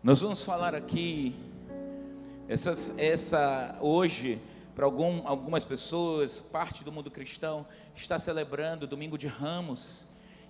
[0.00, 1.34] Nós vamos falar aqui,
[2.48, 4.40] essas, essa hoje,
[4.72, 10.06] para algum, algumas pessoas, parte do mundo cristão, está celebrando o Domingo de Ramos.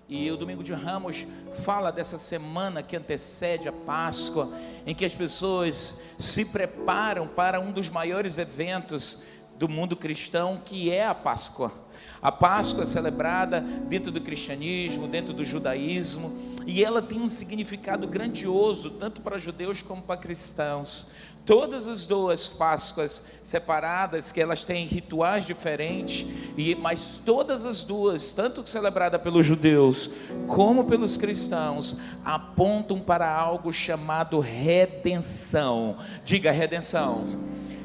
[0.07, 1.25] E o Domingo de Ramos
[1.65, 4.53] fala dessa semana que antecede a Páscoa,
[4.85, 9.23] em que as pessoas se preparam para um dos maiores eventos
[9.57, 11.73] do mundo cristão, que é a Páscoa.
[12.21, 18.07] A Páscoa é celebrada dentro do cristianismo, dentro do judaísmo, e ela tem um significado
[18.07, 21.07] grandioso, tanto para judeus como para cristãos.
[21.45, 26.27] Todas as duas Páscoas separadas, que elas têm rituais diferentes,
[26.57, 30.09] e mas todas as duas, tanto celebrada pelos judeus
[30.45, 35.97] como pelos cristãos, apontam para algo chamado redenção.
[36.23, 37.25] Diga redenção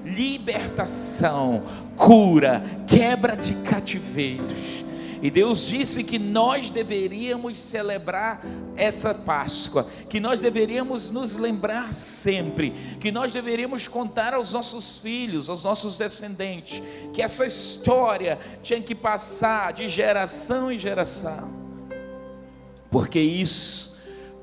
[0.05, 1.63] libertação,
[1.97, 4.85] cura, quebra de cativeiros.
[5.23, 8.45] E Deus disse que nós deveríamos celebrar
[8.77, 15.49] essa Páscoa, que nós deveríamos nos lembrar sempre, que nós deveríamos contar aos nossos filhos,
[15.49, 21.51] aos nossos descendentes, que essa história tinha que passar de geração em geração,
[22.91, 23.94] porque isso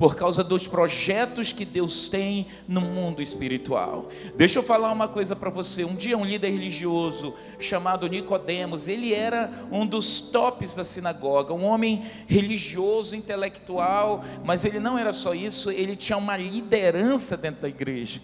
[0.02, 4.10] por causa dos projetos que Deus tem no mundo espiritual.
[4.36, 5.86] Deixa eu falar uma coisa para você.
[5.86, 11.64] Um dia um líder religioso chamado Nicodemos, ele era um dos tops da sinagoga, um
[11.64, 17.70] homem religioso, intelectual, mas ele não era só isso, ele tinha uma liderança dentro da
[17.70, 18.20] igreja.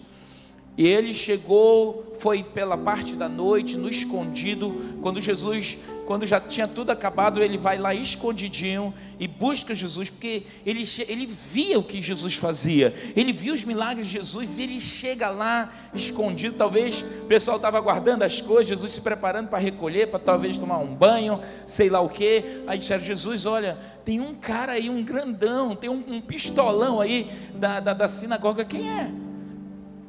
[0.76, 5.78] E ele chegou, foi pela parte da noite, no escondido, quando Jesus
[6.08, 11.26] quando já tinha tudo acabado, ele vai lá escondidinho e busca Jesus, porque ele, ele
[11.26, 15.70] via o que Jesus fazia, ele viu os milagres de Jesus e ele chega lá
[15.92, 16.56] escondido.
[16.56, 20.78] Talvez o pessoal estava guardando as coisas, Jesus se preparando para recolher, para talvez tomar
[20.78, 22.62] um banho, sei lá o que.
[22.66, 27.30] Aí disseram: Jesus, olha, tem um cara aí, um grandão, tem um, um pistolão aí
[27.54, 29.10] da, da, da sinagoga, quem é?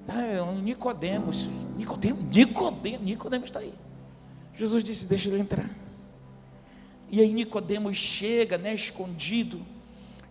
[0.08, 1.50] Ah, é um Nicodemos.
[1.76, 3.74] Nicodemos, Nicodemos, Nicodemos está aí.
[4.56, 5.70] Jesus disse: Deixa ele entrar.
[7.12, 9.66] E aí Nicodemos chega, né, escondido,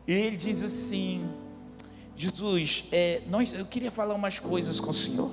[0.07, 1.29] e ele diz assim:
[2.17, 5.31] Jesus, é, nós, eu queria falar umas coisas com o Senhor.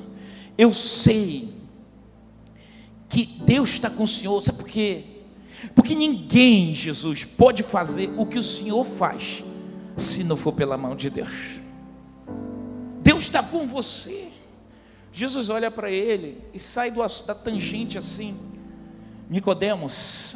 [0.57, 1.49] Eu sei
[3.09, 5.03] que Deus está com o Senhor, sabe por quê?
[5.73, 9.43] Porque ninguém, Jesus, pode fazer o que o Senhor faz,
[9.95, 11.59] se não for pela mão de Deus.
[13.01, 14.29] Deus está com você.
[15.13, 18.37] Jesus olha para ele e sai do, da tangente assim.
[19.29, 20.35] Nicodemos,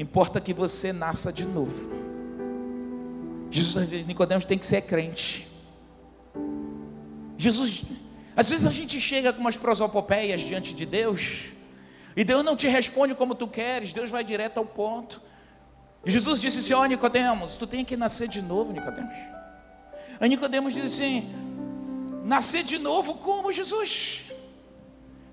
[0.00, 1.90] Importa que você nasça de novo.
[3.50, 5.46] Jesus diz, Nicodemos tem que ser crente.
[7.36, 7.84] Jesus,
[8.34, 11.48] às vezes a gente chega com umas prosopopeias diante de Deus,
[12.16, 15.20] e Deus não te responde como tu queres, Deus vai direto ao ponto.
[16.02, 19.14] E Jesus disse assim: Ó oh, Nicodemos, tu tem que nascer de novo, Nicodemos.
[20.18, 21.30] Aí Nicodemos disse assim:
[22.24, 24.22] Nascer de novo como Jesus?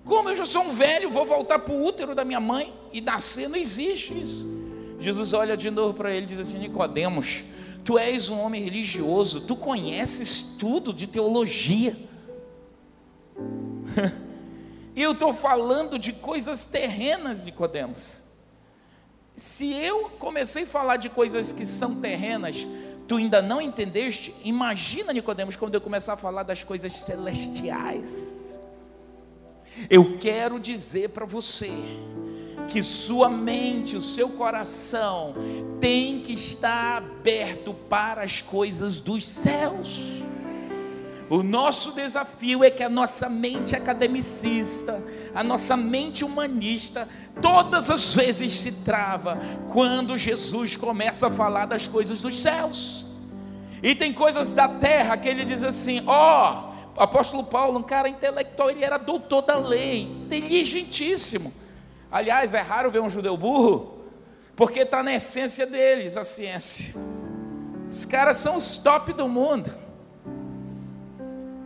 [0.04, 3.00] Como eu já sou um velho, vou voltar para o útero da minha mãe e
[3.00, 3.48] nascer?
[3.48, 4.57] Não existe isso.
[5.00, 7.44] Jesus olha de novo para ele e diz assim: Nicodemos,
[7.84, 11.96] tu és um homem religioso, tu conheces tudo de teologia.
[14.96, 18.24] e eu estou falando de coisas terrenas, Nicodemos.
[19.36, 22.68] Se eu comecei a falar de coisas que são terrenas,
[23.08, 28.60] tu ainda não entendeste, imagina, Nicodemos, quando eu começar a falar das coisas celestiais.
[29.90, 31.72] Eu quero dizer para você,
[32.68, 35.34] que sua mente, o seu coração
[35.80, 40.22] tem que estar aberto para as coisas dos céus.
[41.30, 45.04] O nosso desafio é que a nossa mente academicista,
[45.36, 47.08] a nossa mente humanista,
[47.42, 49.38] todas as vezes se trava
[49.70, 53.06] quando Jesus começa a falar das coisas dos céus.
[53.84, 58.08] E tem coisas da terra que ele diz assim: ó, oh, apóstolo Paulo, um cara
[58.08, 61.67] intelectual, ele era doutor da lei, inteligentíssimo.
[62.12, 64.02] Aliás, é raro ver um judeu burro,
[64.56, 66.96] porque está na essência deles a ciência.
[67.90, 69.72] Os caras são os top do mundo.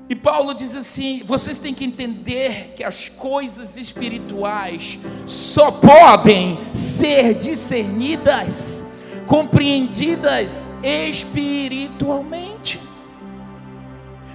[0.10, 7.33] E Paulo diz assim: vocês têm que entender que as coisas espirituais só podem ser
[7.36, 8.94] discernidas,
[9.25, 12.50] compreendidas espiritualmente.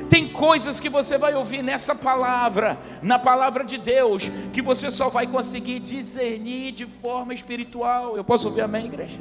[0.09, 5.09] Tem coisas que você vai ouvir nessa palavra, na palavra de Deus, que você só
[5.09, 8.17] vai conseguir discernir de forma espiritual.
[8.17, 9.21] Eu posso ouvir amém, igreja?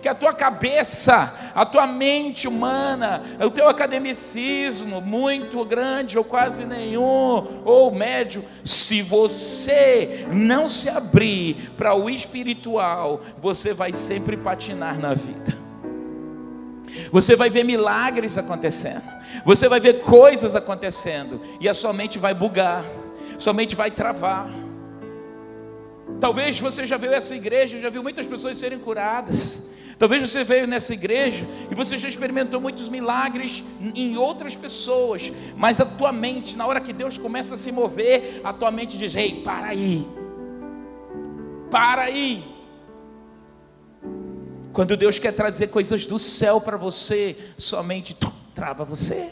[0.00, 6.64] Que a tua cabeça, a tua mente humana, o teu academicismo muito grande ou quase
[6.64, 15.00] nenhum, ou médio, se você não se abrir para o espiritual, você vai sempre patinar
[15.00, 15.56] na vida.
[17.10, 19.15] Você vai ver milagres acontecendo.
[19.46, 21.40] Você vai ver coisas acontecendo.
[21.60, 22.84] E a sua mente vai bugar.
[23.38, 24.50] Sua mente vai travar.
[26.20, 29.68] Talvez você já viu essa igreja, já viu muitas pessoas serem curadas.
[30.00, 33.62] Talvez você veio nessa igreja e você já experimentou muitos milagres
[33.94, 38.40] em outras pessoas, mas a tua mente, na hora que Deus começa a se mover,
[38.44, 40.06] a tua mente diz: Ei, para aí,
[41.70, 42.44] para aí.
[44.72, 48.14] Quando Deus quer trazer coisas do céu para você, somente
[48.56, 49.30] trava você.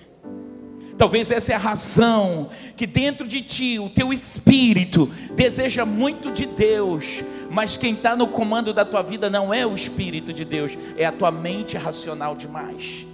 [0.98, 6.44] Talvez essa é a razão que dentro de ti, o teu espírito deseja muito de
[6.44, 10.78] Deus, mas quem está no comando da tua vida não é o espírito de Deus,
[10.96, 13.06] é a tua mente racional demais.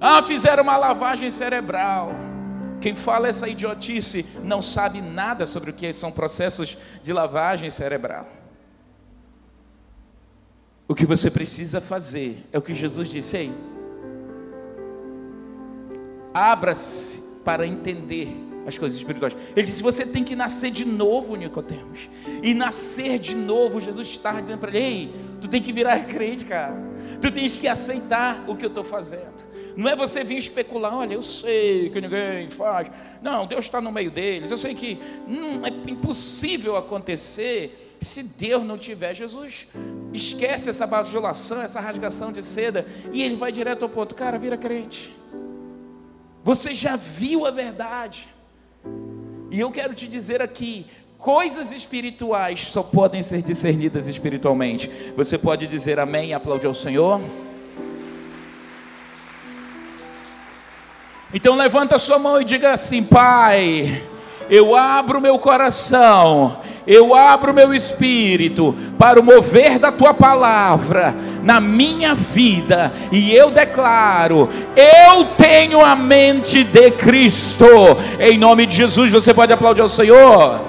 [0.00, 2.10] Ah, fizeram uma lavagem cerebral.
[2.80, 8.26] Quem fala essa idiotice não sabe nada sobre o que são processos de lavagem cerebral.
[10.88, 13.73] O que você precisa fazer é o que Jesus disse aí
[16.34, 18.28] abra-se para entender
[18.66, 19.36] as coisas espirituais.
[19.54, 22.10] Ele disse: você tem que nascer de novo, Nicodemos.
[22.42, 26.44] E nascer de novo, Jesus estava dizendo para ele: Ei, tu tem que virar crente,
[26.44, 26.74] cara.
[27.20, 29.54] Tu tens que aceitar o que eu estou fazendo.
[29.76, 32.90] Não é você vir especular, olha, eu sei que ninguém faz.
[33.22, 34.50] Não, Deus está no meio deles.
[34.50, 39.14] Eu sei que não é impossível acontecer se Deus não tiver.
[39.14, 39.66] Jesus
[40.12, 44.14] esquece essa bajulação, essa rasgação de seda, e ele vai direto ao ponto.
[44.14, 45.12] Cara, vira crente.
[46.44, 48.28] Você já viu a verdade.
[49.50, 50.86] E eu quero te dizer aqui,
[51.16, 54.90] coisas espirituais só podem ser discernidas espiritualmente.
[55.16, 57.18] Você pode dizer amém e aplaudir ao Senhor?
[61.32, 64.06] Então levanta sua mão e diga assim: Pai,
[64.50, 71.60] eu abro meu coração, eu abro meu espírito para o mover da tua palavra na
[71.60, 77.66] minha vida, e eu declaro: eu tenho a mente de Cristo.
[78.18, 80.60] Em nome de Jesus, você pode aplaudir ao Senhor.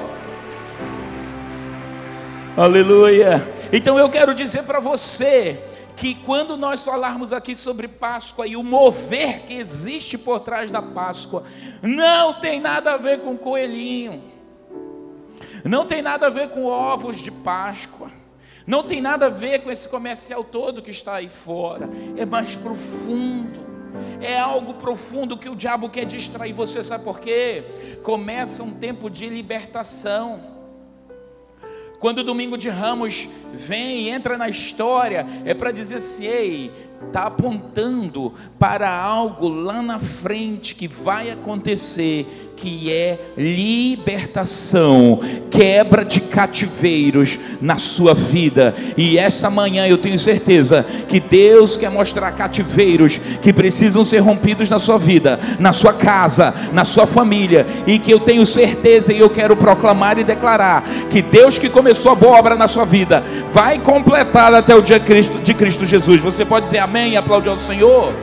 [2.57, 3.47] Aleluia.
[3.71, 5.59] Então eu quero dizer para você
[5.95, 10.81] que quando nós falarmos aqui sobre Páscoa e o mover que existe por trás da
[10.81, 11.43] Páscoa,
[11.81, 14.21] não tem nada a ver com coelhinho,
[15.65, 18.11] não tem nada a ver com ovos de Páscoa,
[18.65, 22.55] não tem nada a ver com esse comercial todo que está aí fora, é mais
[22.55, 23.65] profundo.
[24.19, 27.63] É algo profundo que o diabo quer distrair você, sabe por quê?
[28.03, 30.55] Começa um tempo de libertação.
[31.99, 36.71] Quando o domingo de ramos vem e entra na história, é para dizer assim: ei,
[37.07, 45.19] está apontando para algo lá na frente que vai acontecer, que é libertação,
[45.49, 48.73] quebra de cativeiros na sua vida.
[48.97, 54.69] E essa manhã eu tenho certeza que Deus quer mostrar cativeiros que precisam ser rompidos
[54.69, 59.19] na sua vida, na sua casa, na sua família, e que eu tenho certeza e
[59.19, 63.23] eu quero proclamar e declarar que Deus que começou a boa obra na sua vida
[63.51, 66.21] vai completar até o dia de Cristo Jesus.
[66.21, 68.13] Você pode dizer amém e aplaudir ao Senhor?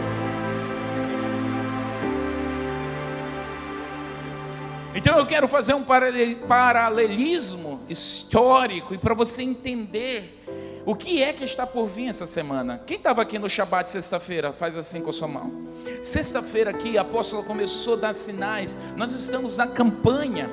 [5.02, 10.40] Então eu quero fazer um paralelismo histórico e para você entender
[10.86, 12.80] o que é que está por vir essa semana.
[12.86, 14.52] Quem estava aqui no Shabat sexta-feira?
[14.52, 15.66] Faz assim com a sua mão.
[16.04, 18.78] Sexta-feira aqui, a apóstola começou a dar sinais.
[18.96, 20.48] Nós estamos na campanha.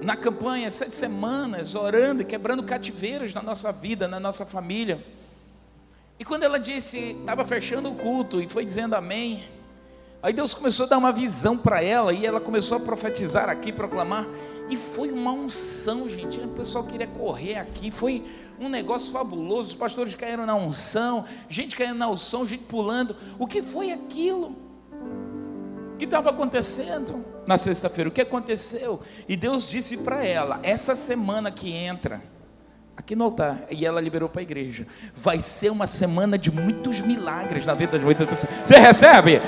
[0.00, 5.04] Na campanha, sete semanas, orando e quebrando cativeiros na nossa vida, na nossa família.
[6.18, 9.44] E quando ela disse, estava fechando o culto e foi dizendo amém,
[10.22, 13.72] Aí Deus começou a dar uma visão para ela e ela começou a profetizar aqui,
[13.72, 14.26] proclamar.
[14.68, 16.40] E foi uma unção, gente.
[16.40, 17.90] O pessoal queria correr aqui.
[17.90, 18.24] Foi
[18.58, 19.70] um negócio fabuloso.
[19.70, 23.14] Os pastores caíram na unção, gente caindo na unção, gente pulando.
[23.38, 24.56] O que foi aquilo?
[25.92, 28.10] O que estava acontecendo na sexta-feira?
[28.10, 29.00] O que aconteceu?
[29.28, 32.20] E Deus disse para ela: essa semana que entra,
[32.96, 37.00] aqui no altar, e ela liberou para a igreja, vai ser uma semana de muitos
[37.00, 38.52] milagres na vida de muitas pessoas.
[38.64, 39.40] Você recebe?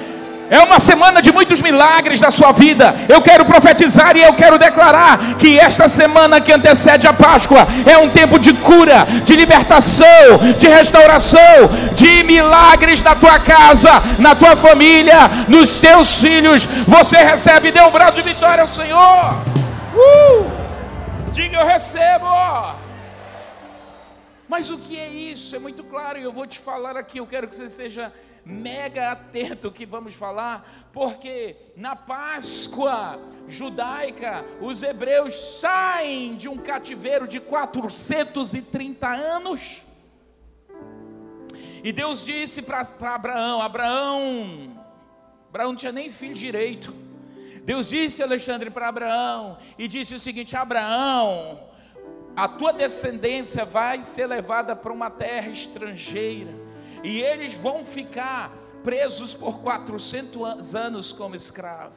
[0.50, 2.94] É uma semana de muitos milagres na sua vida.
[3.08, 7.98] Eu quero profetizar e eu quero declarar que esta semana que antecede a Páscoa é
[7.98, 10.06] um tempo de cura, de libertação,
[10.58, 16.66] de restauração, de milagres na tua casa, na tua família, nos teus filhos.
[16.86, 19.34] Você recebe, dê um brado de vitória ao Senhor.
[19.94, 20.46] Uh!
[21.30, 22.26] Diga eu recebo.
[24.48, 25.54] Mas o que é isso?
[25.54, 27.18] É muito claro e eu vou te falar aqui.
[27.18, 28.12] Eu quero que você seja
[28.44, 37.28] mega atento que vamos falar, porque na Páscoa judaica, os hebreus saem de um cativeiro
[37.28, 39.82] de 430 anos
[41.84, 42.80] E Deus disse para
[43.14, 44.84] Abraão: Abraão,
[45.50, 46.94] Abraão não tinha nem filho direito.
[47.64, 51.67] Deus disse, Alexandre, para Abraão, e disse o seguinte: Abraão,
[52.38, 56.54] a tua descendência vai ser levada para uma terra estrangeira,
[57.02, 61.96] e eles vão ficar presos por 400 anos como escravo.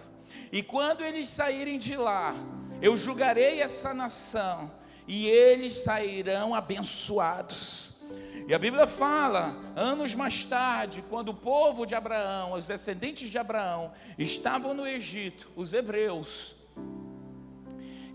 [0.51, 2.33] E quando eles saírem de lá,
[2.81, 4.71] eu julgarei essa nação,
[5.07, 7.93] e eles sairão abençoados.
[8.47, 13.37] E a Bíblia fala, anos mais tarde, quando o povo de Abraão, os descendentes de
[13.37, 16.55] Abraão, estavam no Egito, os hebreus,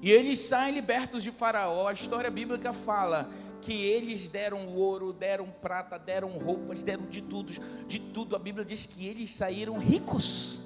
[0.06, 3.28] e eles saem libertos de Faraó, a história bíblica fala
[3.60, 7.52] que eles deram ouro, deram prata, deram roupas, deram de tudo,
[7.88, 8.36] de tudo.
[8.36, 10.60] A Bíblia diz que eles saíram ricos.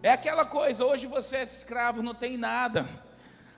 [0.00, 2.88] É aquela coisa, hoje você é escravo, não tem nada.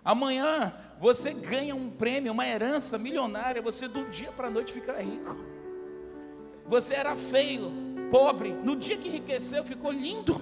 [0.02, 4.98] Amanhã você ganha um prêmio, uma herança milionária, você do dia para a noite fica
[4.98, 5.36] rico.
[6.64, 7.70] Você era feio,
[8.10, 10.40] pobre, no dia que enriqueceu ficou lindo.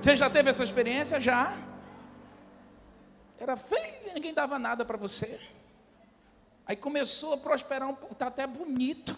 [0.00, 1.18] Você já teve essa experiência?
[1.18, 1.68] Já.
[3.40, 5.40] Era feio, ninguém dava nada para você.
[6.66, 9.16] Aí começou a prosperar um está até bonito.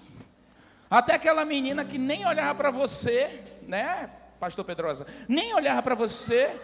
[0.89, 6.57] Até aquela menina que nem olhava para você, né, Pastor Pedrosa, nem olhava para você,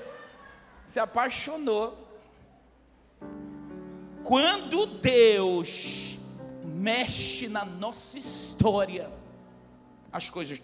[0.86, 2.06] se apaixonou.
[4.22, 6.16] Quando Deus
[6.64, 9.10] mexe na nossa história,
[10.12, 10.60] as coisas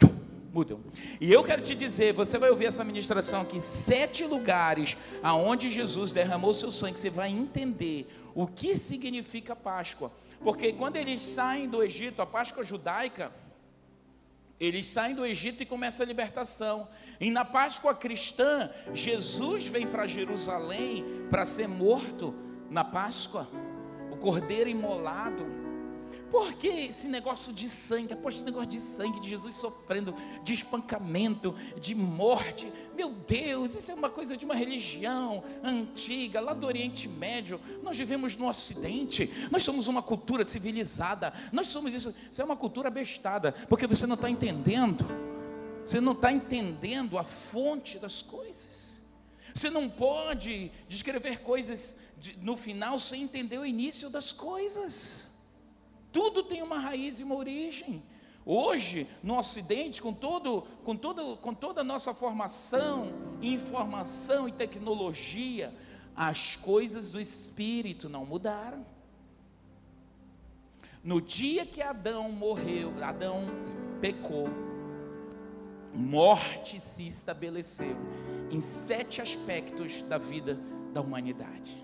[0.54, 0.80] mudam.
[1.20, 6.12] E eu quero te dizer, você vai ouvir essa ministração aqui, sete lugares aonde Jesus
[6.12, 10.12] derramou seu sangue, você vai entender o que significa Páscoa.
[10.40, 13.32] Porque quando eles saem do Egito, a Páscoa judaica,
[14.60, 16.86] eles saem do Egito e começa a libertação.
[17.20, 22.32] E na Páscoa cristã, Jesus vem para Jerusalém para ser morto
[22.70, 23.48] na Páscoa.
[24.12, 25.63] O cordeiro imolado
[26.34, 28.12] por que esse negócio de sangue?
[28.12, 30.12] Após esse negócio de sangue, de Jesus sofrendo
[30.42, 32.72] de espancamento, de morte.
[32.96, 37.60] Meu Deus, isso é uma coisa de uma religião antiga, lá do Oriente Médio.
[37.84, 42.12] Nós vivemos no Ocidente, nós somos uma cultura civilizada, nós somos isso.
[42.28, 45.06] Isso é uma cultura bestada, porque você não está entendendo.
[45.84, 49.04] Você não está entendendo a fonte das coisas.
[49.54, 51.94] Você não pode descrever coisas
[52.42, 55.32] no final sem entender o início das coisas.
[56.14, 58.00] Tudo tem uma raiz e uma origem.
[58.46, 65.74] Hoje, no Ocidente, com, todo, com, todo, com toda a nossa formação, informação e tecnologia,
[66.14, 68.86] as coisas do Espírito não mudaram.
[71.02, 73.46] No dia que Adão morreu, Adão
[74.00, 74.48] pecou,
[75.92, 77.96] morte se estabeleceu
[78.52, 80.60] em sete aspectos da vida
[80.92, 81.83] da humanidade.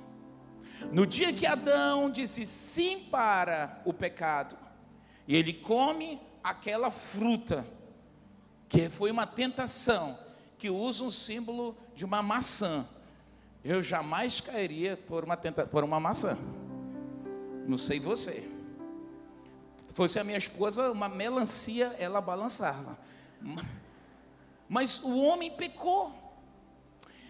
[0.93, 4.57] No dia que Adão disse sim para o pecado,
[5.27, 7.67] e ele come aquela fruta,
[8.69, 10.19] que foi uma tentação,
[10.59, 12.87] que usa um símbolo de uma maçã.
[13.65, 16.37] Eu jamais cairia por uma, tenta, por uma maçã.
[17.67, 18.49] Não sei você.
[19.95, 22.99] Fosse a minha esposa, uma melancia, ela balançava.
[24.69, 26.15] Mas o homem pecou.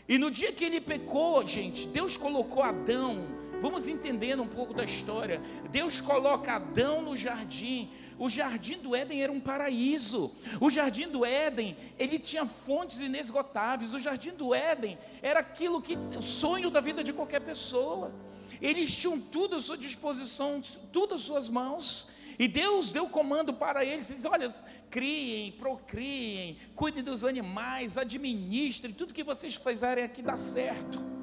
[0.08, 4.84] E no dia que ele pecou, gente, Deus colocou Adão Vamos entendendo um pouco da
[4.84, 5.40] história.
[5.70, 7.90] Deus coloca Adão no jardim.
[8.18, 10.32] O jardim do Éden era um paraíso.
[10.58, 13.92] O jardim do Éden, ele tinha fontes inesgotáveis.
[13.92, 18.14] O jardim do Éden era aquilo que o sonho da vida de qualquer pessoa.
[18.62, 22.08] Eles tinham tudo à sua disposição, tudo às suas mãos.
[22.38, 24.48] E Deus deu comando para eles, diz, olha,
[24.88, 31.19] criem, procriem, cuidem dos animais, administrem, tudo que vocês fizerem aqui dá certo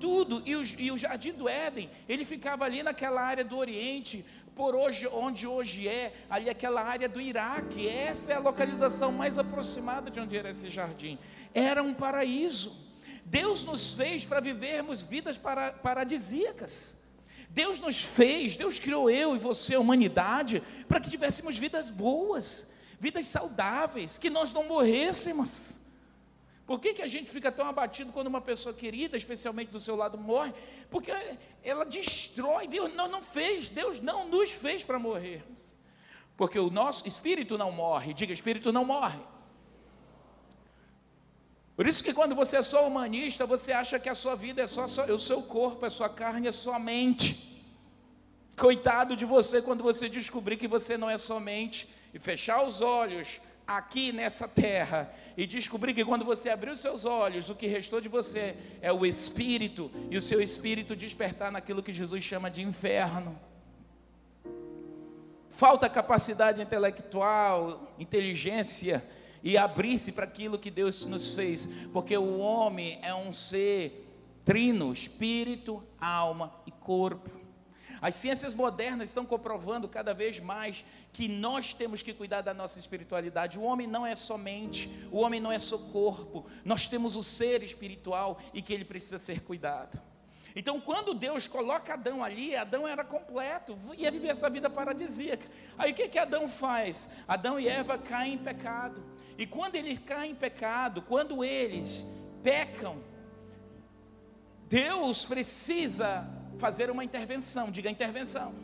[0.00, 0.42] tudo.
[0.44, 4.24] E o, e o jardim do Éden, ele ficava ali naquela área do Oriente,
[4.54, 7.88] por hoje, onde hoje é, ali aquela área do Iraque.
[7.88, 11.18] Essa é a localização mais aproximada de onde era esse jardim.
[11.52, 12.84] Era um paraíso.
[13.24, 17.02] Deus nos fez para vivermos vidas para, paradisíacas.
[17.50, 22.68] Deus nos fez, Deus criou eu e você, a humanidade, para que tivéssemos vidas boas,
[22.98, 25.78] vidas saudáveis, que nós não morrêssemos.
[26.66, 29.94] Por que, que a gente fica tão abatido quando uma pessoa querida, especialmente do seu
[29.96, 30.54] lado, morre?
[30.90, 31.12] Porque
[31.62, 32.66] ela destrói.
[32.66, 35.76] Deus não, não fez, Deus não nos fez para morrermos.
[36.36, 38.14] Porque o nosso espírito não morre.
[38.14, 39.20] Diga, espírito não morre.
[41.76, 44.66] Por isso que quando você é só humanista, você acha que a sua vida é
[44.66, 47.62] só, só o seu corpo, a sua carne, é só a mente.
[48.56, 53.40] Coitado de você quando você descobrir que você não é somente e fechar os olhos,
[53.66, 58.00] aqui nessa terra e descobrir que quando você abrir os seus olhos, o que restou
[58.00, 62.62] de você é o espírito e o seu espírito despertar naquilo que Jesus chama de
[62.62, 63.38] inferno.
[65.48, 69.04] falta capacidade intelectual, inteligência
[69.42, 74.04] e abrir-se para aquilo que Deus nos fez, porque o homem é um ser
[74.44, 77.30] trino, espírito, alma e corpo.
[78.04, 82.78] As ciências modernas estão comprovando cada vez mais que nós temos que cuidar da nossa
[82.78, 83.58] espiritualidade.
[83.58, 86.44] O homem não é só mente, o homem não é só corpo.
[86.66, 89.98] Nós temos o ser espiritual e que ele precisa ser cuidado.
[90.54, 95.48] Então, quando Deus coloca Adão ali, Adão era completo, ia viver essa vida paradisíaca.
[95.78, 97.08] Aí o que, que Adão faz?
[97.26, 99.02] Adão e Eva caem em pecado.
[99.38, 102.04] E quando eles caem em pecado, quando eles
[102.42, 103.02] pecam,
[104.68, 108.54] Deus precisa fazer uma intervenção, diga intervenção.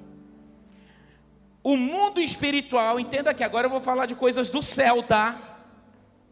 [1.63, 5.39] O mundo espiritual, entenda que agora eu vou falar de coisas do céu, tá?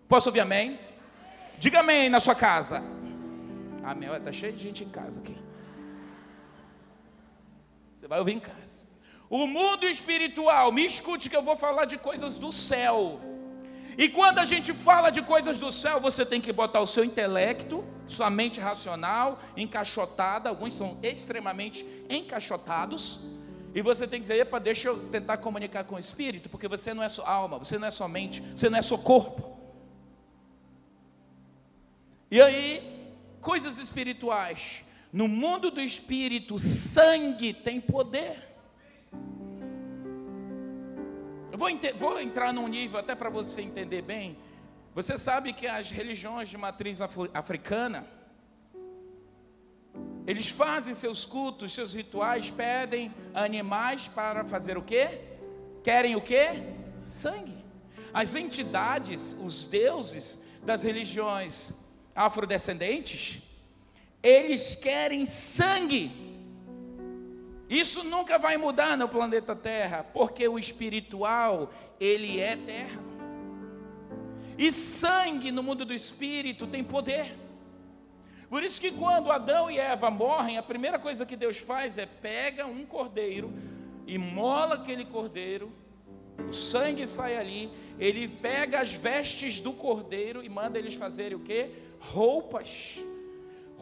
[0.08, 0.78] Posso ouvir amém?
[1.58, 2.82] Diga amém na sua casa.
[3.84, 4.08] Amém.
[4.14, 5.36] Está cheio de gente em casa aqui.
[7.94, 8.88] Você vai ouvir em casa.
[9.28, 13.20] O mundo espiritual, me escute que eu vou falar de coisas do céu.
[13.98, 17.02] E quando a gente fala de coisas do céu, você tem que botar o seu
[17.02, 23.18] intelecto, sua mente racional, encaixotada, alguns são extremamente encaixotados.
[23.74, 26.94] E você tem que dizer, epa, deixa eu tentar comunicar com o Espírito, porque você
[26.94, 29.58] não é só alma, você não é só mente, você não é só corpo.
[32.30, 34.84] E aí, coisas espirituais.
[35.12, 38.46] No mundo do espírito, sangue tem poder.
[41.58, 44.38] Eu vou, vou entrar num nível até para você entender bem.
[44.94, 47.00] Você sabe que as religiões de matriz
[47.34, 48.06] africana,
[50.24, 55.20] eles fazem seus cultos, seus rituais, pedem animais para fazer o quê?
[55.82, 56.62] Querem o quê?
[57.04, 57.64] Sangue.
[58.14, 61.74] As entidades, os deuses das religiões
[62.14, 63.42] afrodescendentes,
[64.22, 66.27] eles querem sangue.
[67.68, 71.70] Isso nunca vai mudar no planeta Terra, porque o espiritual,
[72.00, 73.02] ele é eterno.
[74.56, 77.36] E sangue no mundo do espírito tem poder.
[78.48, 82.06] Por isso que quando Adão e Eva morrem, a primeira coisa que Deus faz é
[82.06, 83.52] pega um cordeiro,
[84.18, 85.70] mola aquele cordeiro,
[86.48, 91.40] o sangue sai ali, ele pega as vestes do cordeiro e manda eles fazerem o
[91.40, 91.68] que?
[92.00, 93.02] Roupas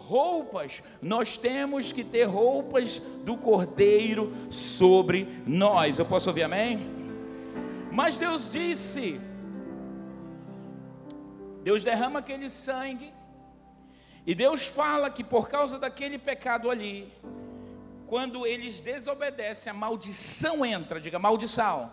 [0.07, 5.99] roupas, nós temos que ter roupas do Cordeiro sobre nós.
[5.99, 6.89] Eu posso ouvir amém?
[7.91, 9.21] Mas Deus disse:
[11.63, 13.13] Deus derrama aquele sangue,
[14.25, 17.13] e Deus fala que por causa daquele pecado ali,
[18.07, 21.93] quando eles desobedecem, a maldição entra, diga maldição.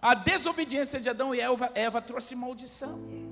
[0.00, 3.25] A desobediência de Adão e Eva, Eva trouxe maldição.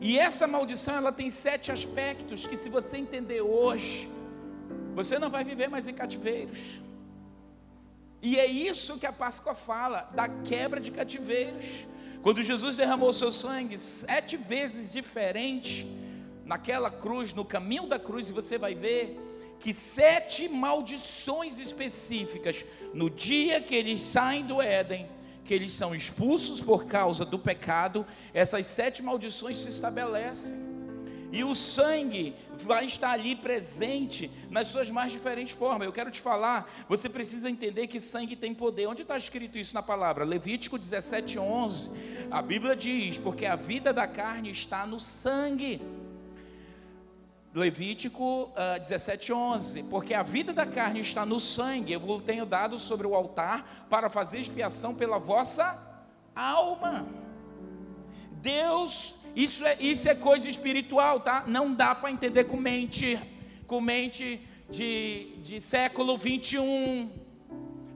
[0.00, 4.08] E essa maldição ela tem sete aspectos que se você entender hoje,
[4.94, 6.58] você não vai viver mais em cativeiros.
[8.20, 11.86] E é isso que a Páscoa fala, da quebra de cativeiros.
[12.22, 15.86] Quando Jesus derramou seu sangue sete vezes diferente
[16.44, 19.20] naquela cruz, no caminho da cruz, você vai ver
[19.58, 25.08] que sete maldições específicas no dia que eles saem do Éden
[25.46, 28.04] que eles são expulsos por causa do pecado,
[28.34, 30.66] essas sete maldições se estabelecem.
[31.32, 35.86] E o sangue vai estar ali presente nas suas mais diferentes formas.
[35.86, 38.86] Eu quero te falar, você precisa entender que sangue tem poder.
[38.86, 40.24] Onde está escrito isso na palavra?
[40.24, 41.90] Levítico 17, 11.
[42.30, 45.82] A Bíblia diz: Porque a vida da carne está no sangue.
[47.56, 49.84] Levítico uh, 17, 11.
[49.84, 53.86] Porque a vida da carne está no sangue, eu vos tenho dado sobre o altar
[53.88, 55.74] para fazer expiação pela vossa
[56.34, 57.06] alma.
[58.32, 61.44] Deus, isso é, isso é coisa espiritual, tá?
[61.46, 63.18] Não dá para entender com mente,
[63.66, 67.10] com mente de, de século 21,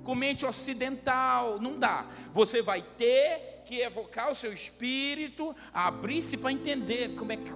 [0.03, 2.07] com mente ocidental, não dá.
[2.33, 7.53] Você vai ter que evocar o seu espírito, abrir-se para entender como é que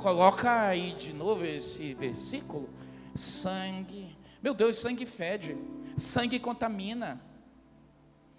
[0.00, 2.68] coloca aí de novo esse versículo.
[3.14, 5.56] Sangue, meu Deus, sangue fede,
[5.96, 7.20] sangue contamina,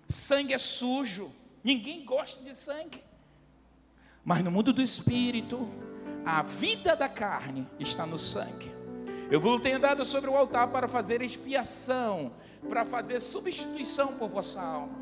[0.10, 1.32] sangue é sujo,
[1.64, 3.04] ninguém gosta de sangue.
[4.26, 5.70] Mas no mundo do espírito,
[6.26, 8.72] a vida da carne está no sangue.
[9.30, 12.34] Eu vos tenho dado sobre o altar para fazer expiação,
[12.68, 15.00] para fazer substituição por vossa alma.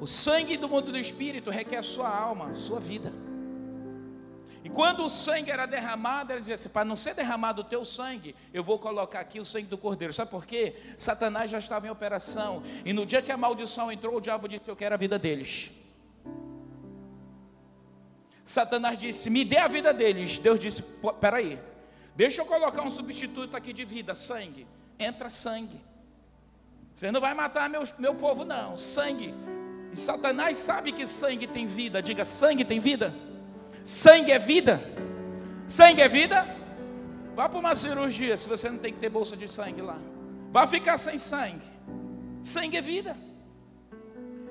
[0.00, 3.12] O sangue do mundo do espírito requer sua alma, sua vida.
[4.66, 7.84] E quando o sangue era derramado, ele dizia assim: para não ser derramado o teu
[7.84, 10.12] sangue, eu vou colocar aqui o sangue do cordeiro.
[10.12, 10.74] Sabe por quê?
[10.98, 12.64] Satanás já estava em operação.
[12.84, 15.70] E no dia que a maldição entrou, o diabo disse: Eu quero a vida deles.
[18.44, 20.36] Satanás disse: Me dê a vida deles.
[20.40, 20.82] Deus disse:
[21.20, 21.60] Peraí,
[22.16, 24.66] deixa eu colocar um substituto aqui de vida, sangue.
[24.98, 25.80] Entra sangue.
[26.92, 28.76] Você não vai matar meu, meu povo, não.
[28.76, 29.32] Sangue.
[29.92, 32.02] E Satanás sabe que sangue tem vida.
[32.02, 33.14] Diga: sangue tem vida.
[33.86, 34.82] Sangue é vida.
[35.68, 36.44] Sangue é vida.
[37.36, 39.96] Vá para uma cirurgia se você não tem que ter bolsa de sangue lá.
[40.50, 41.62] Vá ficar sem sangue.
[42.42, 43.16] Sangue é vida.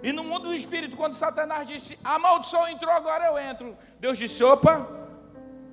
[0.02, 3.78] E no mundo do espírito, quando Satanás disse: A maldição entrou, agora eu entro.
[4.00, 4.88] Deus disse: opa,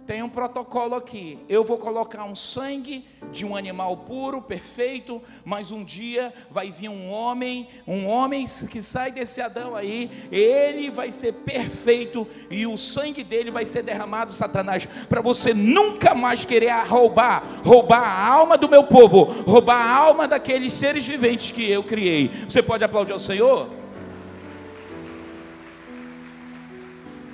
[0.07, 1.39] tem um protocolo aqui.
[1.49, 6.89] Eu vou colocar um sangue de um animal puro, perfeito, mas um dia vai vir
[6.89, 12.77] um homem, um homem que sai desse Adão aí, ele vai ser perfeito e o
[12.77, 18.59] sangue dele vai ser derramado, Satanás, para você nunca mais querer roubar, roubar a alma
[18.59, 22.29] do meu povo, roubar a alma daqueles seres viventes que eu criei.
[22.49, 23.82] Você pode aplaudir ao Senhor?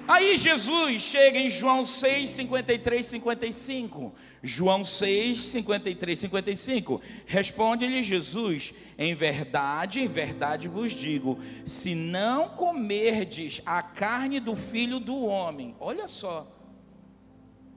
[0.08, 4.14] Aí Jesus chega em João 6, 53, 55.
[4.42, 7.02] João 6, 53, 55.
[7.26, 14.98] Responde-lhe Jesus: Em verdade, em verdade vos digo: se não comerdes a carne do filho
[14.98, 16.50] do homem, olha só,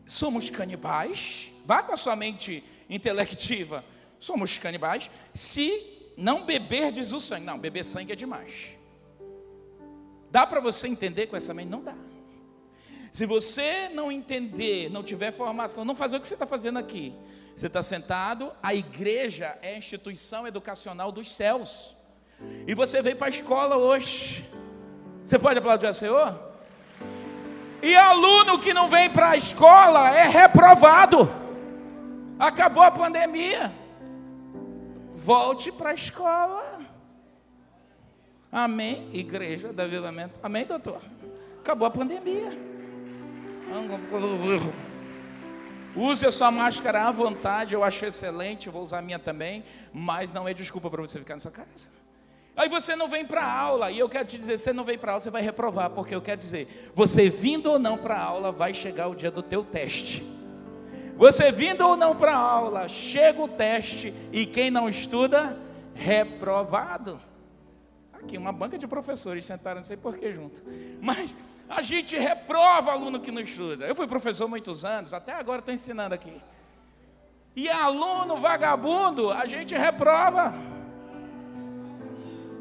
[0.08, 1.52] somos canibais?
[1.66, 3.84] Vá com a sua mente intelectiva.
[4.18, 7.46] Somos canibais se não beberdes o sangue.
[7.46, 8.70] Não, beber sangue é demais.
[10.30, 11.68] Dá para você entender com essa mente?
[11.68, 12.11] Não dá.
[13.12, 17.14] Se você não entender, não tiver formação, não fazer o que você está fazendo aqui.
[17.56, 21.98] Você está sentado, a igreja é a instituição educacional dos céus.
[22.66, 24.50] E você veio para a escola hoje.
[25.24, 26.40] Você pode aplaudir ao Senhor?
[27.84, 31.30] E aluno que não vem para a escola é reprovado.
[32.40, 33.72] Acabou a pandemia.
[35.14, 36.80] Volte para a escola.
[38.52, 40.40] Amém, igreja da Avivamento.
[40.42, 41.02] Amém, doutor?
[41.60, 42.71] Acabou a pandemia.
[45.96, 50.32] Use a sua máscara à vontade, eu acho excelente, vou usar a minha também, mas
[50.32, 51.90] não é desculpa para você ficar na sua casa.
[52.56, 55.14] Aí você não vem para aula, e eu quero te dizer, você não vem para
[55.14, 58.74] aula, você vai reprovar, porque eu quero dizer, você vindo ou não para aula, vai
[58.74, 60.26] chegar o dia do teu teste.
[61.18, 65.58] Você vindo ou não para aula, chega o teste, e quem não estuda,
[65.94, 67.20] reprovado.
[68.14, 70.62] Aqui, uma banca de professores sentaram, não sei porquê junto.
[71.02, 71.36] Mas
[71.72, 73.86] a gente reprova aluno que não estuda.
[73.86, 76.42] Eu fui professor muitos anos, até agora estou ensinando aqui.
[77.56, 80.54] E aluno vagabundo, a gente reprova.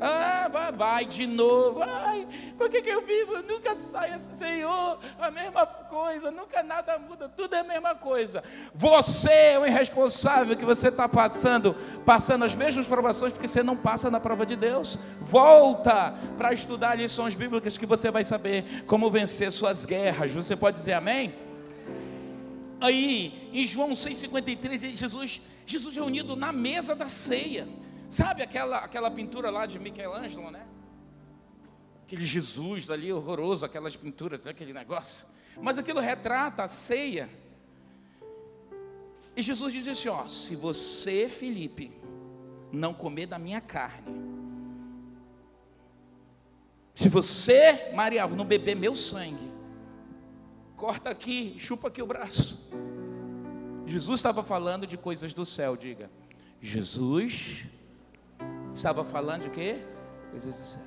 [0.00, 1.82] Ah, vai, vai de novo.
[1.82, 3.42] Ai, por que, que eu vivo?
[3.42, 8.42] Nunca sai, Senhor, a mesma coisa, nunca nada muda, tudo é a mesma coisa.
[8.74, 13.76] Você é o irresponsável que você está passando, passando as mesmas provações, porque você não
[13.76, 14.98] passa na prova de Deus.
[15.20, 20.32] Volta para estudar lições bíblicas que você vai saber como vencer suas guerras.
[20.32, 21.34] Você pode dizer amém?
[22.80, 27.68] Aí, em João 6,53, Jesus, Jesus reunido na mesa da ceia.
[28.10, 30.66] Sabe aquela, aquela pintura lá de Michelangelo, né?
[32.02, 35.28] Aquele Jesus ali horroroso, aquelas pinturas, aquele negócio.
[35.62, 37.30] Mas aquilo retrata a ceia.
[39.36, 41.92] E Jesus diz assim: ó, se você, Felipe,
[42.72, 44.20] não comer da minha carne,
[46.96, 49.50] se você, Maria, não beber meu sangue,
[50.76, 52.70] corta aqui, chupa aqui o braço.
[53.86, 56.10] Jesus estava falando de coisas do céu, diga.
[56.60, 57.66] Jesus
[58.74, 59.80] Estava falando de quê?
[60.30, 60.82] Coisas do céu.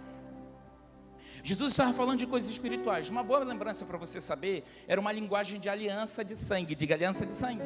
[1.43, 3.09] Jesus estava falando de coisas espirituais.
[3.09, 7.25] Uma boa lembrança para você saber era uma linguagem de aliança de sangue, diga aliança
[7.25, 7.63] de sangue.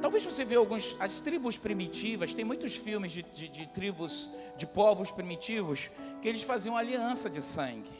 [0.00, 4.66] Talvez você veja alguns, as tribos primitivas, tem muitos filmes de, de, de tribos, de
[4.66, 5.90] povos primitivos,
[6.20, 7.90] que eles faziam aliança de sangue.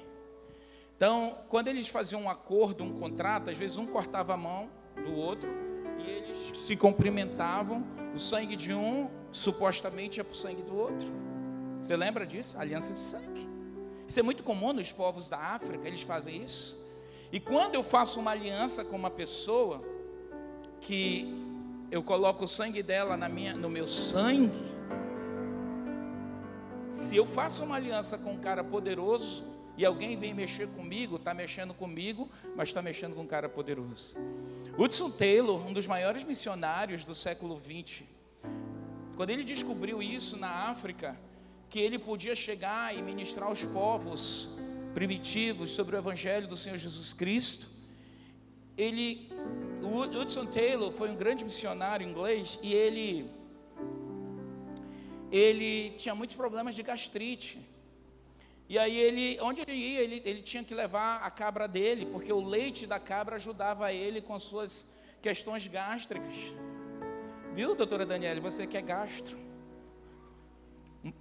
[0.96, 5.14] Então, quando eles faziam um acordo, um contrato, às vezes um cortava a mão do
[5.14, 5.73] outro
[6.10, 11.08] eles se cumprimentavam, o sangue de um supostamente é para o sangue do outro.
[11.80, 12.58] Você lembra disso?
[12.58, 13.48] Aliança de sangue.
[14.06, 16.78] Isso é muito comum nos povos da África, eles fazem isso.
[17.32, 19.82] E quando eu faço uma aliança com uma pessoa,
[20.80, 21.34] que
[21.90, 24.74] eu coloco o sangue dela na minha, no meu sangue,
[26.88, 29.44] se eu faço uma aliança com um cara poderoso,
[29.76, 34.16] e alguém vem mexer comigo, está mexendo comigo, mas está mexendo com um cara poderoso.
[34.78, 38.04] Hudson Taylor, um dos maiores missionários do século XX,
[39.16, 41.18] quando ele descobriu isso na África,
[41.70, 44.48] que ele podia chegar e ministrar aos povos
[44.92, 47.68] primitivos sobre o Evangelho do Senhor Jesus Cristo,
[48.76, 49.28] ele,
[49.82, 53.30] Hudson Taylor foi um grande missionário inglês e ele,
[55.30, 57.58] ele tinha muitos problemas de gastrite.
[58.68, 62.32] E aí ele, onde ele ia, ele, ele tinha que levar a cabra dele, porque
[62.32, 64.86] o leite da cabra ajudava ele com suas
[65.20, 66.34] questões gástricas.
[67.52, 68.40] Viu, doutora Daniela?
[68.40, 69.38] Você que é gastro.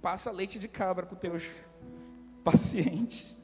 [0.00, 1.50] passa leite de cabra para os teus
[2.42, 3.34] pacientes.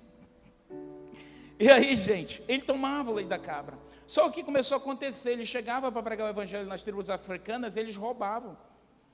[1.59, 3.79] E aí, gente, ele tomava o leite da cabra.
[4.07, 7.77] Só o que começou a acontecer, ele chegava para pregar o evangelho nas tribos africanas,
[7.77, 8.57] eles roubavam.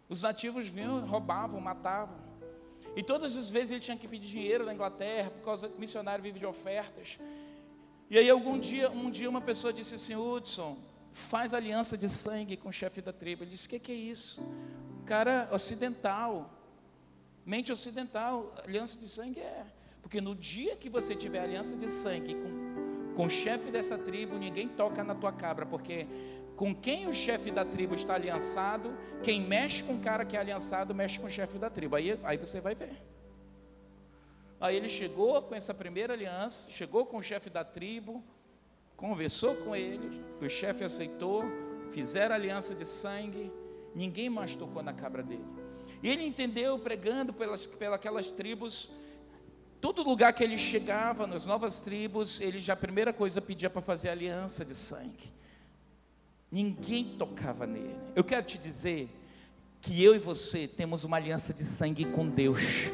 [0.09, 2.17] Os nativos vinham, roubavam, matavam.
[2.97, 6.25] E todas as vezes ele tinha que pedir dinheiro na Inglaterra, por causa que missionário
[6.25, 7.19] vive de ofertas.
[8.09, 10.79] E aí algum dia, um dia uma pessoa disse assim, Hudson,
[11.13, 13.43] faz aliança de sangue com o chefe da tribo.
[13.43, 14.41] Ele disse, o que, que é isso?
[15.05, 16.51] Cara ocidental,
[17.45, 19.67] mente ocidental, aliança de sangue é.
[20.01, 24.39] Porque no dia que você tiver aliança de sangue com, com o chefe dessa tribo,
[24.39, 26.07] ninguém toca na tua cabra, porque
[26.57, 30.41] com quem o chefe da tribo está aliançado, quem mexe com o cara que é
[30.41, 31.95] aliançado, mexe com o chefe da tribo.
[31.95, 32.97] Aí, aí você vai ver.
[34.59, 38.25] Aí ele chegou com essa primeira aliança, chegou com o chefe da tribo,
[38.97, 41.45] conversou com eles, o chefe aceitou,
[41.93, 43.53] fizeram aliança de sangue,
[43.95, 45.45] ninguém mais tocou na cabra dele.
[46.03, 48.91] E ele entendeu, pregando pelas, pelas tribos,
[49.79, 53.83] todo lugar que ele chegava, nas novas tribos, ele já a primeira coisa pedia para
[53.83, 55.36] fazer aliança de sangue.
[56.51, 57.97] Ninguém tocava nele.
[58.15, 59.11] Eu quero te dizer
[59.81, 62.91] que eu e você temos uma aliança de sangue com Deus.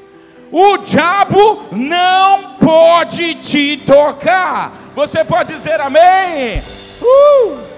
[0.51, 4.71] O diabo não pode te tocar.
[4.95, 6.61] Você pode dizer amém?
[7.01, 7.73] Uh!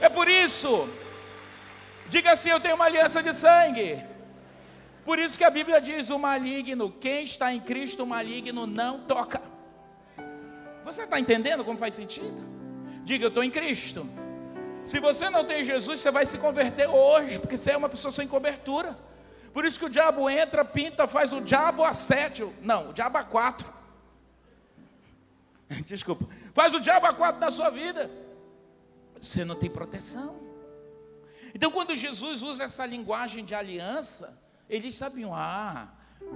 [0.00, 0.88] É por isso,
[2.08, 4.02] diga assim: eu tenho uma aliança de sangue.
[5.04, 9.00] Por isso que a Bíblia diz: o maligno, quem está em Cristo, o maligno não
[9.00, 9.40] toca.
[10.84, 12.42] Você está entendendo como faz sentido?
[13.04, 14.06] Diga, eu estou em Cristo.
[14.84, 18.10] Se você não tem Jesus, você vai se converter hoje, porque você é uma pessoa
[18.10, 18.98] sem cobertura.
[19.52, 23.18] Por isso que o diabo entra, pinta, faz o diabo a sete, não, o diabo
[23.18, 23.70] a quatro.
[25.84, 28.10] Desculpa, faz o diabo a quatro da sua vida.
[29.16, 30.40] Você não tem proteção.
[31.54, 35.88] Então, quando Jesus usa essa linguagem de aliança, eles sabiam, ah,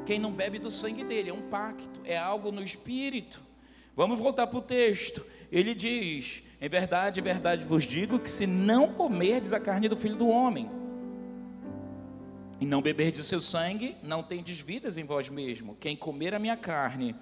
[0.04, 3.40] quem não bebe do sangue dele é um pacto, é algo no espírito.
[3.94, 5.24] Vamos voltar para o texto.
[5.52, 9.96] Ele diz: em verdade, em verdade vos digo que se não comerdes a carne do
[9.98, 10.70] filho do homem
[12.59, 15.77] e não beberdes o seu sangue, não tendes vidas em vós mesmo.
[15.79, 17.14] Quem comer a minha carne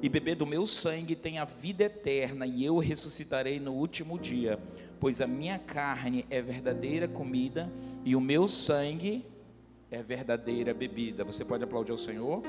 [0.00, 4.56] e beber do meu sangue tem a vida eterna, e eu ressuscitarei no último dia.
[5.00, 7.68] Pois a minha carne é verdadeira comida
[8.04, 9.24] e o meu sangue
[9.90, 11.24] é verdadeira bebida.
[11.24, 12.40] Você pode aplaudir ao Senhor?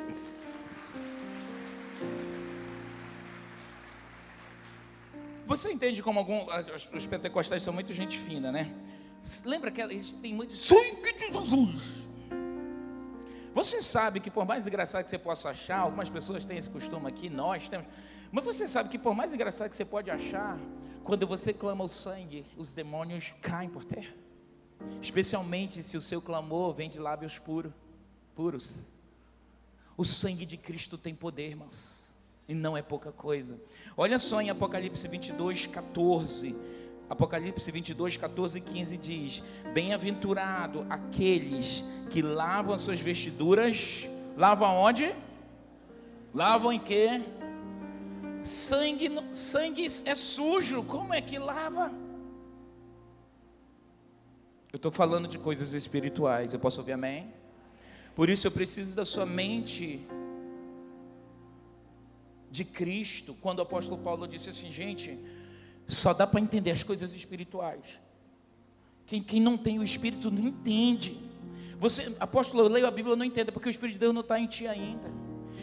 [5.58, 6.46] Você entende como algum,
[6.94, 8.72] os pentecostais são muito gente fina, né?
[9.44, 12.08] Lembra que eles têm muito sangue de Jesus.
[13.56, 17.08] Você sabe que por mais engraçado que você possa achar, algumas pessoas têm esse costume
[17.08, 17.88] aqui, nós temos.
[18.32, 20.60] Mas você sabe que por mais engraçado que você pode achar,
[21.04, 24.14] quando você clama o sangue, os demônios caem por terra.
[25.02, 27.74] Especialmente se o seu clamor vem de lábios puros,
[28.36, 28.88] puros.
[29.98, 32.07] O sangue de Cristo tem poder, irmãos.
[32.48, 33.60] E não é pouca coisa.
[33.96, 36.56] Olha só em Apocalipse 22, 14.
[37.10, 44.08] Apocalipse 22, 14 e 15 diz: Bem-aventurado aqueles que lavam as suas vestiduras.
[44.38, 45.14] Lavam onde?
[46.34, 47.22] Lavam em quê?
[48.44, 50.84] Sangue, sangue é sujo.
[50.84, 51.94] Como é que lava?
[54.72, 56.54] Eu estou falando de coisas espirituais.
[56.54, 57.34] Eu posso ouvir amém?
[58.16, 60.08] Por isso eu preciso da sua mente
[62.50, 65.18] de Cristo, quando o apóstolo Paulo disse assim, gente,
[65.88, 68.00] só dá para entender as coisas espirituais.
[69.06, 71.18] Quem, quem não tem o Espírito não entende.
[71.80, 74.22] Você, apóstolo, eu leio a Bíblia, eu não entendo, porque o Espírito de Deus não
[74.22, 75.10] está em ti ainda.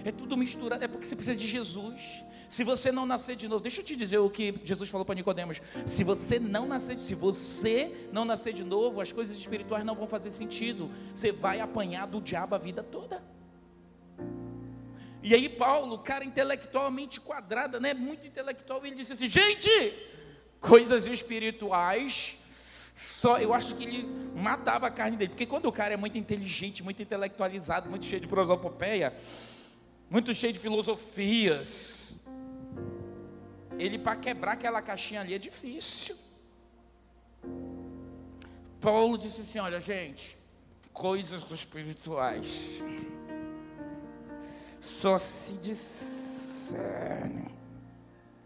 [0.05, 2.25] É tudo misturado, é porque você precisa de Jesus.
[2.49, 5.15] Se você não nascer de novo, deixa eu te dizer o que Jesus falou para
[5.15, 5.61] Nicodemos.
[5.87, 10.07] Se você não nascer, se você não nascer de novo, as coisas espirituais não vão
[10.07, 10.91] fazer sentido.
[11.15, 13.23] Você vai apanhar do diabo a vida toda.
[15.25, 19.71] E aí Paulo, cara intelectualmente quadrada, né, muito intelectual, ele disse assim: "Gente,
[20.61, 22.39] coisas espirituais
[22.95, 26.17] só eu acho que ele matava a carne dele, porque quando o cara é muito
[26.19, 29.15] inteligente, muito intelectualizado, muito cheio de prosopopeia,
[30.11, 32.23] muito cheio de filosofias,
[33.79, 36.17] ele para quebrar aquela caixinha ali é difícil.
[38.79, 40.39] Paulo disse assim: olha, gente,
[40.93, 42.83] coisas espirituais
[44.85, 46.85] só se discerne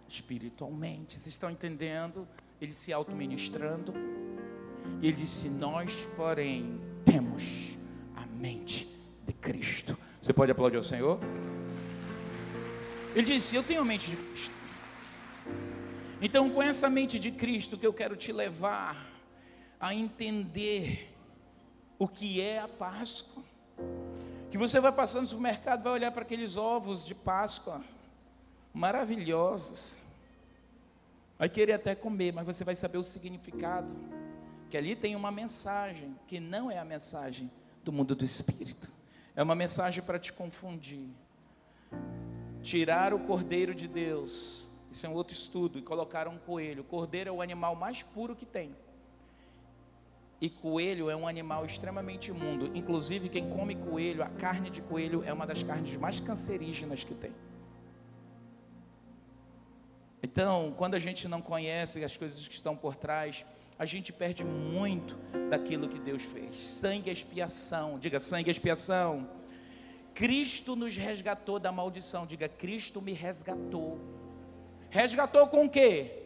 [0.09, 1.19] espiritualmente.
[1.19, 2.27] Vocês estão entendendo?
[2.61, 3.93] Ele se auto-ministrando.
[5.03, 7.77] E ele disse: Nós, porém, temos
[8.15, 8.89] a mente
[9.27, 9.99] de Cristo.
[10.23, 11.19] Você pode aplaudir ao Senhor?
[13.15, 14.57] Ele disse: Eu tenho a mente de Cristo.
[16.21, 19.07] Então, com essa mente de Cristo, que eu quero te levar
[19.79, 21.15] a entender
[21.99, 23.48] o que é a Páscoa
[24.51, 27.83] Que você vai passando no supermercado, vai olhar para aqueles ovos de Páscoa,
[28.73, 29.93] maravilhosos.
[31.39, 33.95] Vai querer até comer, mas você vai saber o significado.
[34.71, 37.51] Que ali tem uma mensagem, que não é a mensagem
[37.85, 38.91] do mundo do espírito.
[39.37, 41.07] É uma mensagem para te confundir.
[42.63, 46.81] Tirar o cordeiro de Deus, isso é um outro estudo, e colocar um coelho.
[46.81, 48.75] O cordeiro é o animal mais puro que tem.
[50.41, 52.71] E coelho é um animal extremamente imundo.
[52.75, 57.15] Inclusive, quem come coelho, a carne de coelho é uma das carnes mais cancerígenas que
[57.15, 57.33] tem.
[60.23, 63.45] Então, quando a gente não conhece as coisas que estão por trás,
[63.79, 65.17] a gente perde muito
[65.49, 66.57] daquilo que Deus fez.
[66.57, 67.99] Sangue é expiação.
[67.99, 69.29] Diga sangue é expiação.
[70.15, 72.27] Cristo nos resgatou da maldição.
[72.27, 73.99] Diga Cristo me resgatou.
[74.91, 76.25] Resgatou com o quê?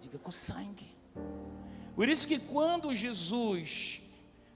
[0.00, 0.93] Diga com sangue.
[1.94, 4.00] Por isso que quando Jesus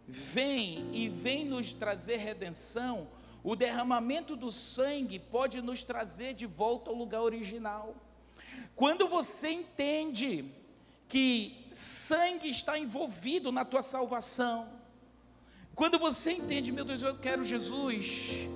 [0.07, 3.09] vem e vem nos trazer redenção,
[3.45, 7.95] o derramamento do sangue pode nos trazer de volta ao lugar original.
[8.75, 10.45] Quando você entende
[11.07, 14.69] que sangue está envolvido na tua salvação,
[15.75, 18.49] quando você entende, meu Deus, eu quero Jesus,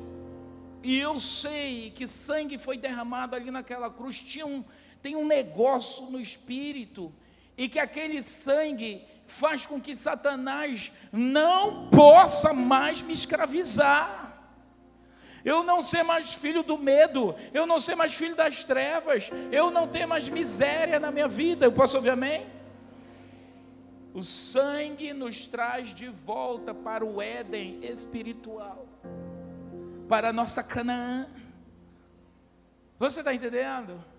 [0.82, 4.64] e eu sei que sangue foi derramado ali naquela cruz, tinha um,
[5.00, 7.12] tem um negócio no espírito,
[7.62, 14.36] e que aquele sangue faz com que Satanás não possa mais me escravizar.
[15.44, 19.70] Eu não ser mais filho do medo, eu não ser mais filho das trevas, eu
[19.70, 21.64] não ter mais miséria na minha vida.
[21.64, 22.44] Eu posso ouvir amém?
[24.12, 28.88] O sangue nos traz de volta para o Éden espiritual,
[30.08, 31.28] para a nossa Canaã.
[32.98, 34.11] Você está entendendo?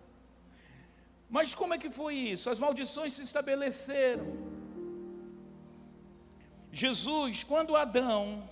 [1.36, 2.48] Mas como é que foi isso?
[2.48, 4.26] As maldições se estabeleceram.
[6.72, 8.48] Jesus, quando Adão,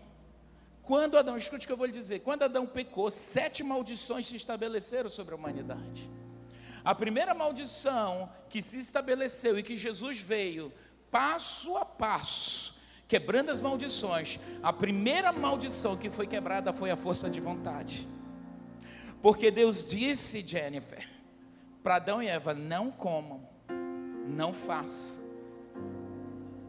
[0.81, 4.35] quando Adão, escute o que eu vou lhe dizer, quando Adão pecou, sete maldições se
[4.35, 6.09] estabeleceram sobre a humanidade.
[6.83, 10.73] A primeira maldição que se estabeleceu e que Jesus veio
[11.11, 17.29] passo a passo, quebrando as maldições, a primeira maldição que foi quebrada foi a força
[17.29, 18.07] de vontade.
[19.21, 21.20] Porque Deus disse, Jennifer,
[21.83, 23.47] para Adão e Eva: não comam,
[24.27, 25.23] não façam.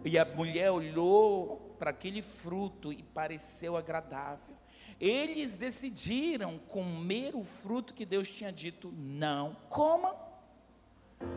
[0.04, 4.56] E a mulher olhou para aquele fruto e pareceu agradável.
[5.00, 10.14] Eles decidiram comer o fruto que Deus tinha dito: não comam.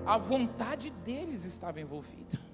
[0.06, 2.46] A vontade deles estava envolvida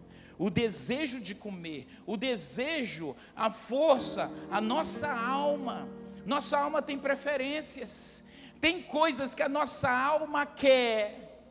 [0.41, 5.87] o desejo de comer, o desejo, a força, a nossa alma.
[6.25, 8.23] Nossa alma tem preferências,
[8.61, 11.41] tem coisas que a nossa alma quer,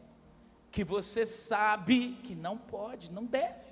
[0.71, 3.67] que você sabe que não pode, não deve.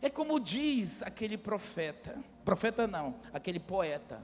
[0.00, 4.22] É como diz aquele profeta, profeta não, aquele poeta.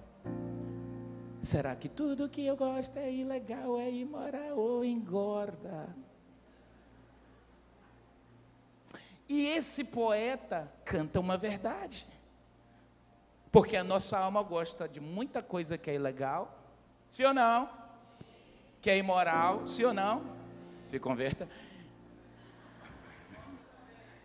[1.42, 5.88] Será que tudo que eu gosto é ilegal, é imoral ou engorda?
[9.28, 12.06] E esse poeta canta uma verdade.
[13.50, 16.61] Porque a nossa alma gosta de muita coisa que é ilegal,
[17.12, 17.68] sim ou não?
[18.80, 20.24] Que é imoral, sim ou não?
[20.82, 21.46] Se converta.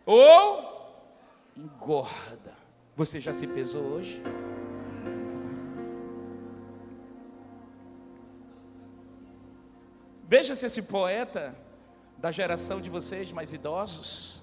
[0.05, 0.23] Ou
[1.55, 2.55] engorda.
[2.95, 4.23] Você já se pesou hoje?
[10.23, 11.55] Veja se esse poeta
[12.17, 14.41] da geração de vocês mais idosos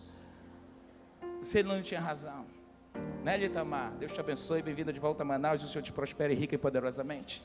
[1.42, 2.46] se ele não tinha razão.
[3.22, 3.92] Né, Litamar?
[3.92, 6.58] Deus te abençoe, bem-vinda de volta a Manaus, e o Senhor te prospere rica e
[6.58, 7.42] poderosamente.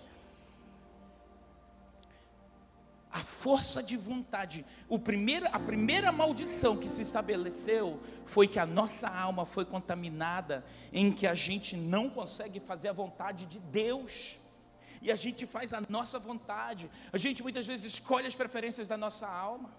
[3.11, 8.65] A força de vontade, o primeiro, a primeira maldição que se estabeleceu foi que a
[8.65, 14.37] nossa alma foi contaminada, em que a gente não consegue fazer a vontade de Deus
[15.01, 16.89] e a gente faz a nossa vontade.
[17.11, 19.71] A gente muitas vezes escolhe as preferências da nossa alma.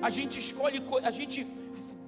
[0.00, 1.46] A gente escolhe, a gente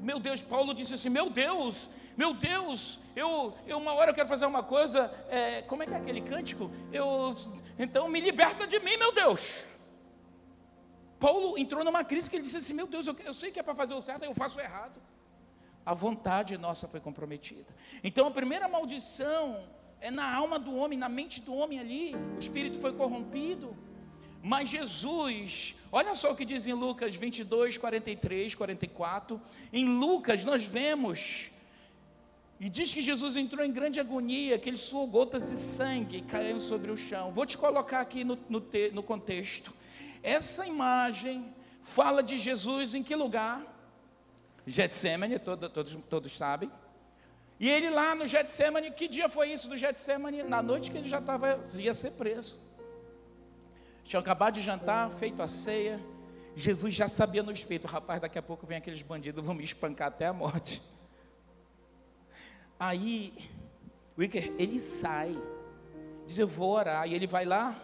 [0.00, 4.28] meu Deus, Paulo disse assim: Meu Deus, meu Deus, eu, eu uma hora eu quero
[4.28, 6.70] fazer uma coisa, é, como é que é aquele cântico?
[6.92, 7.34] Eu,
[7.78, 9.66] então me liberta de mim, meu Deus.
[11.18, 13.62] Paulo entrou numa crise que ele disse assim: Meu Deus, eu, eu sei que é
[13.62, 15.00] para fazer o certo, eu faço o errado.
[15.84, 17.74] A vontade nossa foi comprometida.
[18.02, 19.64] Então a primeira maldição
[20.00, 22.14] é na alma do homem, na mente do homem ali.
[22.36, 23.76] O espírito foi corrompido.
[24.42, 29.40] Mas Jesus, olha só o que diz em Lucas 22, 43, 44.
[29.72, 31.50] Em Lucas nós vemos,
[32.60, 36.60] e diz que Jesus entrou em grande agonia, que ele suou gotas de sangue caindo
[36.60, 37.32] sobre o chão.
[37.32, 39.72] Vou te colocar aqui no, no, te, no contexto.
[40.24, 43.62] Essa imagem fala de Jesus em que lugar?
[44.66, 46.72] Getsemane, todo, todos, todos sabem.
[47.60, 50.42] E ele lá no Getsemane, que dia foi isso do Getsemane?
[50.42, 52.58] Na noite que ele já tava, ia ser preso.
[54.02, 56.00] Tinha acabado de jantar, feito a ceia.
[56.56, 60.08] Jesus já sabia no espírito, rapaz, daqui a pouco vem aqueles bandidos, vão me espancar
[60.08, 60.82] até a morte.
[62.80, 63.34] Aí,
[64.16, 65.36] Wicker, ele sai,
[66.24, 67.76] diz, eu vou orar, e ele vai lá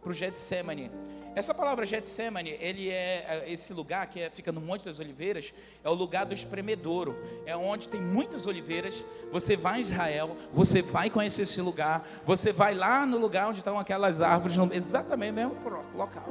[0.00, 0.90] para o Getsemane.
[1.34, 5.52] Essa palavra Getsemane, ele é, é esse lugar que é, fica no Monte das Oliveiras,
[5.82, 9.04] é o lugar do espremedouro, é onde tem muitas oliveiras.
[9.32, 13.58] Você vai em Israel, você vai conhecer esse lugar, você vai lá no lugar onde
[13.58, 15.54] estão aquelas árvores, exatamente no mesmo
[15.94, 16.28] local.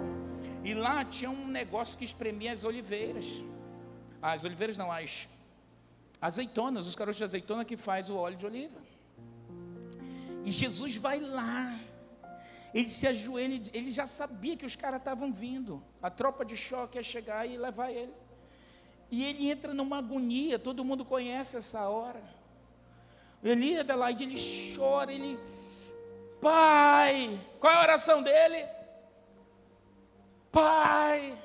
[0.64, 3.26] E lá tinha um negócio que espremia as oliveiras.
[4.22, 5.28] As oliveiras não, as
[6.22, 8.80] azeitonas, os caroços de azeitona que faz o óleo de oliva.
[10.46, 11.78] E Jesus vai lá
[12.74, 15.84] ele se ajoelha, ele já sabia que os caras estavam vindo.
[16.02, 18.14] A tropa de choque ia chegar e levar ele.
[19.12, 22.24] E ele entra numa agonia, todo mundo conhece essa hora.
[23.44, 24.38] Eli Adelaide, ele
[24.76, 25.38] chora, ele.
[26.42, 27.40] Pai!
[27.60, 28.66] Qual é a oração dele?
[30.52, 31.38] Pai!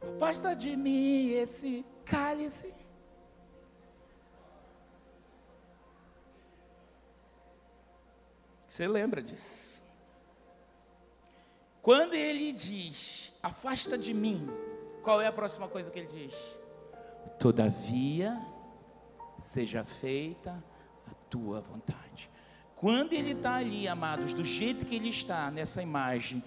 [0.00, 2.72] Afasta de mim esse cálice.
[8.66, 9.75] Você lembra disso?
[11.86, 14.50] Quando ele diz, afasta de mim,
[15.04, 16.34] qual é a próxima coisa que ele diz?
[17.38, 18.36] Todavia,
[19.38, 20.60] seja feita
[21.08, 22.28] a tua vontade.
[22.74, 26.42] Quando ele está ali, amados, do jeito que ele está nessa imagem,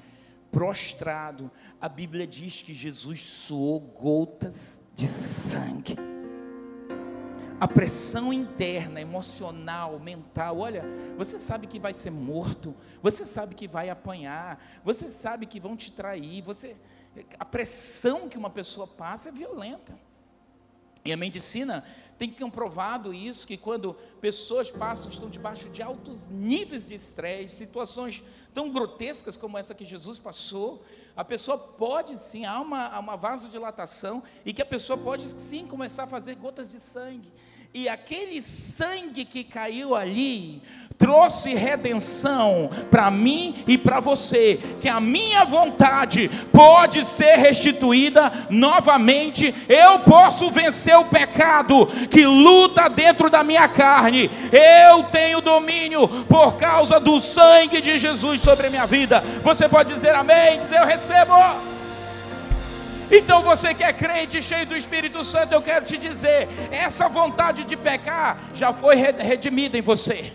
[0.51, 6.08] prostrado, a Bíblia diz que Jesus suou gotas de sangue
[7.59, 10.59] a pressão interna, emocional, mental.
[10.59, 10.83] Olha,
[11.17, 15.75] você sabe que vai ser morto, você sabe que vai apanhar, você sabe que vão
[15.75, 16.75] te trair, você
[17.37, 19.97] a pressão que uma pessoa passa é violenta.
[21.03, 21.83] E a medicina
[22.17, 28.21] tem comprovado isso, que quando pessoas passam, estão debaixo de altos níveis de estresse, situações
[28.53, 30.83] tão grotescas como essa que Jesus passou,
[31.15, 36.03] a pessoa pode sim, há uma, uma vasodilatação, e que a pessoa pode sim começar
[36.03, 37.31] a fazer gotas de sangue.
[37.73, 40.61] E aquele sangue que caiu ali
[40.99, 49.55] trouxe redenção para mim e para você, que a minha vontade pode ser restituída novamente.
[49.69, 54.29] Eu posso vencer o pecado que luta dentro da minha carne.
[54.51, 59.23] Eu tenho domínio por causa do sangue de Jesus sobre a minha vida.
[59.41, 61.33] Você pode dizer amém, dizer eu recebo.
[63.09, 67.63] Então você que é crente, cheio do Espírito Santo, eu quero te dizer: essa vontade
[67.63, 70.31] de pecar já foi redimida em você.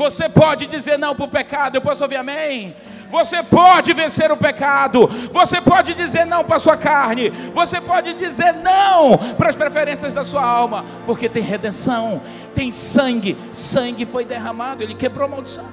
[0.00, 2.74] Você pode dizer não para o pecado, eu posso ouvir amém?
[3.10, 8.14] Você pode vencer o pecado, você pode dizer não para a sua carne, você pode
[8.14, 12.22] dizer não para as preferências da sua alma, porque tem redenção,
[12.54, 15.68] tem sangue, sangue foi derramado, ele quebrou a maldição.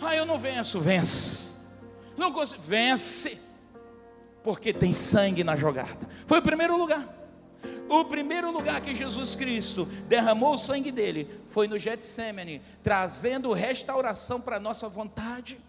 [0.00, 1.54] Ah, eu não venço, vence,
[2.16, 3.38] não consigo, vence
[4.42, 6.08] porque tem sangue na jogada.
[6.26, 7.21] Foi o primeiro lugar.
[7.92, 14.40] O primeiro lugar que Jesus Cristo derramou o sangue dele foi no Getsemane, trazendo restauração
[14.40, 15.60] para a nossa vontade.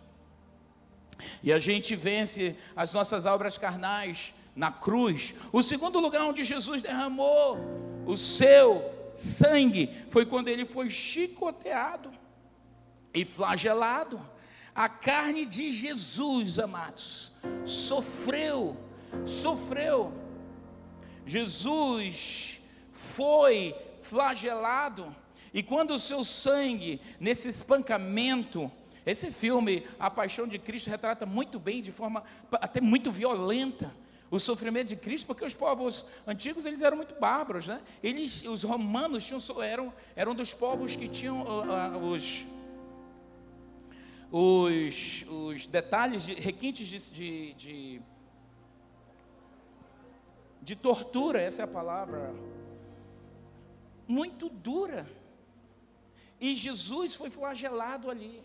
[1.43, 5.33] E a gente vence as nossas obras carnais na cruz.
[5.51, 7.57] O segundo lugar onde Jesus derramou
[8.05, 12.09] o seu sangue foi quando ele foi chicoteado
[13.13, 14.17] e flagelado.
[14.73, 17.33] A carne de Jesus, amados,
[17.65, 18.77] sofreu,
[19.25, 20.22] sofreu.
[21.25, 22.61] Jesus
[22.91, 25.15] foi flagelado,
[25.53, 28.71] e quando o seu sangue, nesse espancamento,
[29.05, 33.93] esse filme, A Paixão de Cristo, retrata muito bem, de forma até muito violenta,
[34.31, 37.79] o sofrimento de Cristo, porque os povos antigos eles eram muito bárbaros, né?
[38.01, 42.43] Eles, os romanos tinham, eram, eram dos povos que tinham uh, uh, os
[44.35, 48.01] os, os detalhes, de, requintes de, de, de,
[50.63, 52.33] de tortura, essa é a palavra,
[54.07, 55.05] muito dura.
[56.39, 58.41] E Jesus foi flagelado ali.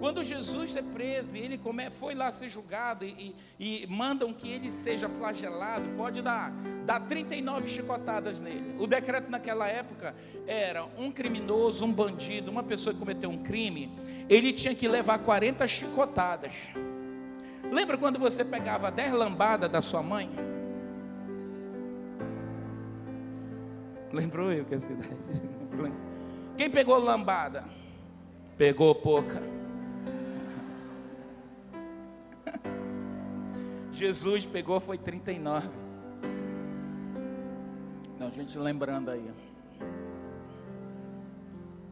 [0.00, 1.58] Quando Jesus é preso e ele
[1.98, 6.52] foi lá ser julgado e, e, e, mandam que ele seja flagelado, pode dar,
[6.84, 8.76] dar 39 chicotadas nele.
[8.78, 10.14] O decreto naquela época
[10.46, 13.90] era um criminoso, um bandido, uma pessoa que cometeu um crime,
[14.28, 16.54] ele tinha que levar 40 chicotadas.
[17.72, 20.57] Lembra quando você pegava 10 lambadas da sua mãe?
[24.12, 25.16] Lembrou eu que a cidade?
[26.56, 27.64] Quem pegou lambada?
[28.56, 29.40] Pegou pouca.
[33.92, 35.68] Jesus pegou foi 39.
[38.18, 39.30] Não, gente lembrando aí.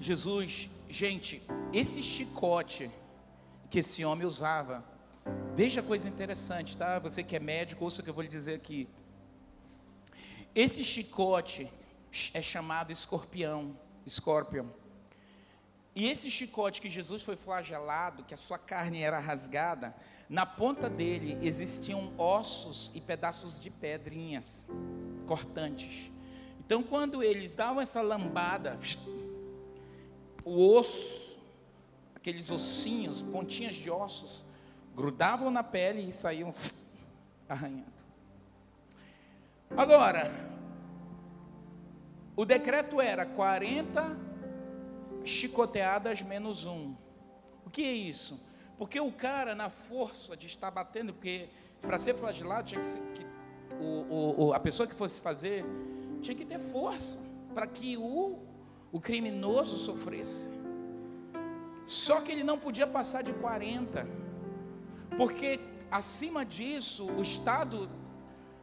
[0.00, 1.42] Jesus, gente,
[1.72, 2.90] esse chicote
[3.70, 4.84] que esse homem usava,
[5.54, 6.98] veja a coisa interessante, tá?
[6.98, 8.88] Você que é médico, ouça o que eu vou lhe dizer aqui.
[10.54, 11.70] Esse chicote
[12.34, 14.72] é chamado escorpião, escorpião.
[15.94, 19.96] E esse chicote que Jesus foi flagelado, que a sua carne era rasgada,
[20.28, 24.68] na ponta dele existiam ossos e pedaços de pedrinhas
[25.26, 26.12] cortantes.
[26.60, 28.78] Então, quando eles davam essa lambada,
[30.44, 31.40] o osso,
[32.14, 34.44] aqueles ossinhos, pontinhas de ossos,
[34.94, 36.52] grudavam na pele e saíam
[37.48, 37.96] arranhando.
[39.74, 40.55] Agora,
[42.36, 44.16] o decreto era 40
[45.24, 46.94] chicoteadas menos um.
[47.64, 48.46] O que é isso?
[48.76, 51.48] Porque o cara, na força de estar batendo, porque
[51.80, 53.26] para ser flagelado, tinha que, ser, que
[53.80, 55.64] o, o, a pessoa que fosse fazer
[56.20, 57.18] tinha que ter força
[57.54, 58.38] para que o,
[58.92, 60.50] o criminoso sofresse.
[61.86, 64.06] Só que ele não podia passar de 40,
[65.16, 65.60] porque
[65.90, 67.88] acima disso, o estado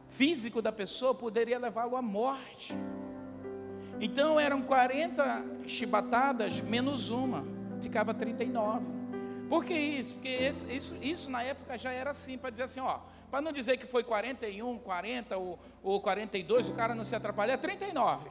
[0.08, 2.74] físico da pessoa poderia levá-lo à morte.
[4.04, 7.42] Então eram 40 chibatadas menos uma,
[7.80, 8.84] ficava 39.
[9.48, 10.12] Por que isso?
[10.16, 12.98] Porque esse, isso, isso na época já era assim, para dizer assim, ó,
[13.30, 17.52] para não dizer que foi 41, 40 ou, ou 42, o cara não se atrapalha,
[17.52, 18.28] é 39.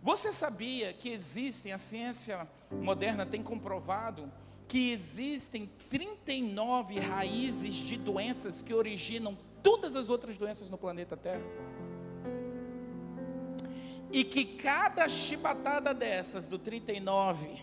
[0.00, 4.32] Você sabia que existem, a ciência moderna tem comprovado
[4.68, 11.42] que existem 39 raízes de doenças que originam todas as outras doenças no planeta Terra?
[14.12, 17.62] E que cada chibatada dessas, do 39,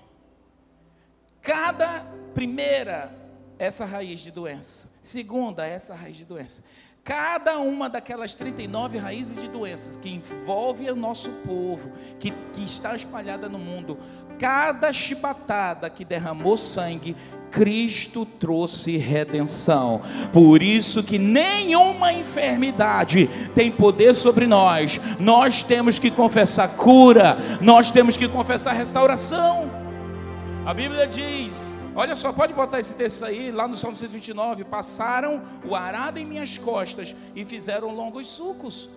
[1.41, 3.13] cada primeira,
[3.59, 6.63] essa raiz de doença, segunda, essa raiz de doença,
[7.07, 11.89] cada uma daquelas 39 raízes de doenças que envolve o nosso povo,
[12.19, 13.97] que, que está espalhada no mundo,
[14.37, 17.15] cada chibatada que derramou sangue,
[17.51, 20.01] Cristo trouxe redenção.
[20.31, 24.99] Por isso que nenhuma enfermidade tem poder sobre nós.
[25.19, 29.69] Nós temos que confessar cura, nós temos que confessar restauração.
[30.65, 34.63] A Bíblia diz: Olha só, pode botar esse texto aí, lá no Salmo 129.
[34.65, 38.89] Passaram o arado em minhas costas e fizeram longos sucos.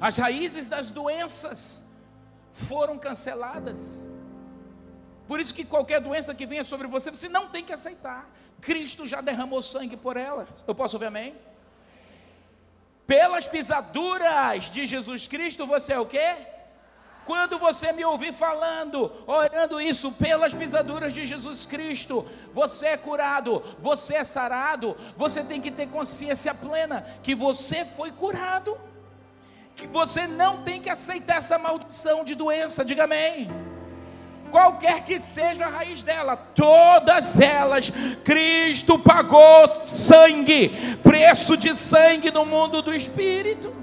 [0.00, 1.84] As raízes das doenças
[2.50, 4.10] foram canceladas.
[5.26, 8.28] Por isso que qualquer doença que venha sobre você, você não tem que aceitar.
[8.60, 10.46] Cristo já derramou sangue por ela.
[10.66, 11.34] Eu posso ouvir amém?
[13.06, 16.34] Pelas pisaduras de Jesus Cristo, você é o quê?
[17.26, 23.62] Quando você me ouvir falando, orando isso pelas pisaduras de Jesus Cristo, você é curado,
[23.78, 28.78] você é sarado, você tem que ter consciência plena que você foi curado,
[29.74, 33.73] que você não tem que aceitar essa maldição de doença, diga amém
[34.54, 37.90] qualquer que seja a raiz dela, todas elas,
[38.22, 43.74] Cristo pagou sangue, preço de sangue no mundo do espírito.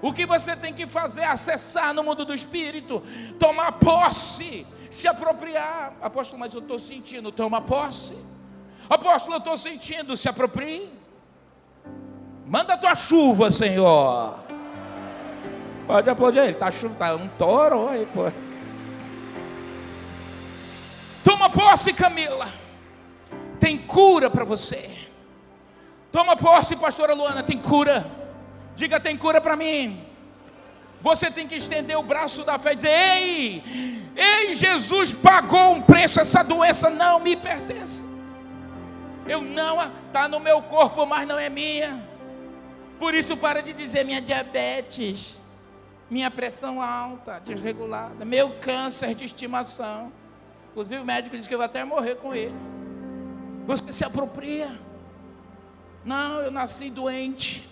[0.00, 3.02] O que você tem que fazer é acessar no mundo do espírito,
[3.38, 5.92] tomar posse, se apropriar.
[6.00, 8.16] Apóstolo, mas eu estou sentindo, toma posse.
[8.88, 10.90] Apóstolo, eu estou sentindo, se aproprie.
[12.46, 14.38] Manda a tua chuva, Senhor.
[15.86, 18.32] Pode aplaudir ele, tá chuva, tá um toro aí, pô.
[21.24, 22.46] Toma posse, Camila.
[23.58, 24.90] Tem cura para você.
[26.12, 28.06] Toma posse, pastora Luana, tem cura.
[28.76, 30.04] Diga, tem cura para mim.
[31.00, 33.62] Você tem que estender o braço da fé e dizer: Ei,
[34.14, 38.04] ei, Jesus pagou um preço, essa doença não me pertence.
[39.26, 42.06] Eu não, está no meu corpo, mas não é minha.
[42.98, 45.38] Por isso, para de dizer minha diabetes,
[46.10, 50.12] minha pressão alta, desregulada, meu câncer de estimação.
[50.74, 52.52] Inclusive o médico disse que eu vou até morrer com ele.
[53.64, 54.76] Você se apropria.
[56.04, 57.64] Não, eu nasci doente.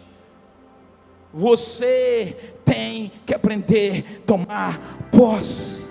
[1.32, 4.80] Você tem que aprender a tomar
[5.10, 5.90] posse.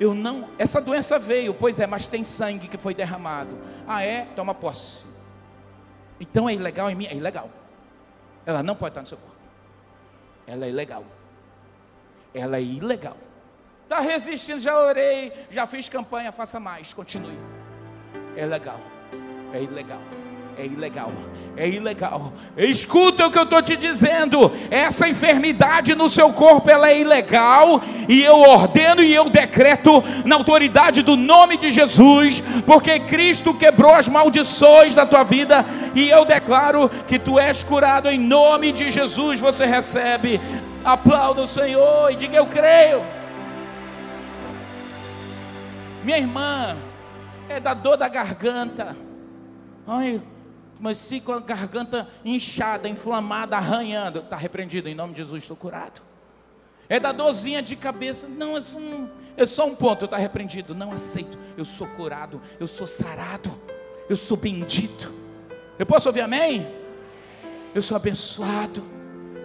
[0.00, 3.58] Eu não, essa doença veio, pois é, mas tem sangue que foi derramado.
[3.86, 4.24] Ah, é?
[4.34, 5.04] Toma posse.
[6.18, 7.04] Então é ilegal em mim?
[7.08, 7.50] É ilegal.
[8.46, 9.36] Ela não pode estar no seu corpo.
[10.46, 11.04] Ela é ilegal.
[12.32, 13.18] Ela é ilegal.
[13.92, 17.36] Está resistindo, já orei, já fiz campanha, faça mais, continue.
[18.34, 18.80] É legal,
[19.52, 20.00] é ilegal.
[20.56, 21.12] É ilegal,
[21.56, 22.32] é ilegal.
[22.56, 24.50] Escuta o que eu estou te dizendo.
[24.70, 27.82] Essa enfermidade no seu corpo ela é ilegal.
[28.08, 33.94] E eu ordeno e eu decreto na autoridade do nome de Jesus, porque Cristo quebrou
[33.94, 35.66] as maldições da tua vida.
[35.94, 39.38] E eu declaro que tu és curado em nome de Jesus.
[39.40, 40.40] Você recebe.
[40.82, 43.21] Aplauda o Senhor e diga: Eu creio.
[46.04, 46.76] Minha irmã,
[47.48, 48.96] é da dor da garganta.
[49.86, 50.20] Ai,
[50.80, 54.18] mas com a garganta inchada, inflamada, arranhando.
[54.18, 56.02] Está repreendido, em nome de Jesus, estou curado.
[56.88, 58.26] É da dorzinha de cabeça.
[58.26, 60.74] Não, é só um, é só um ponto, está repreendido.
[60.74, 61.38] Não aceito.
[61.56, 63.50] Eu sou curado, eu sou sarado,
[64.08, 65.14] eu sou bendito.
[65.78, 66.66] Eu posso ouvir amém?
[67.74, 68.82] Eu sou abençoado.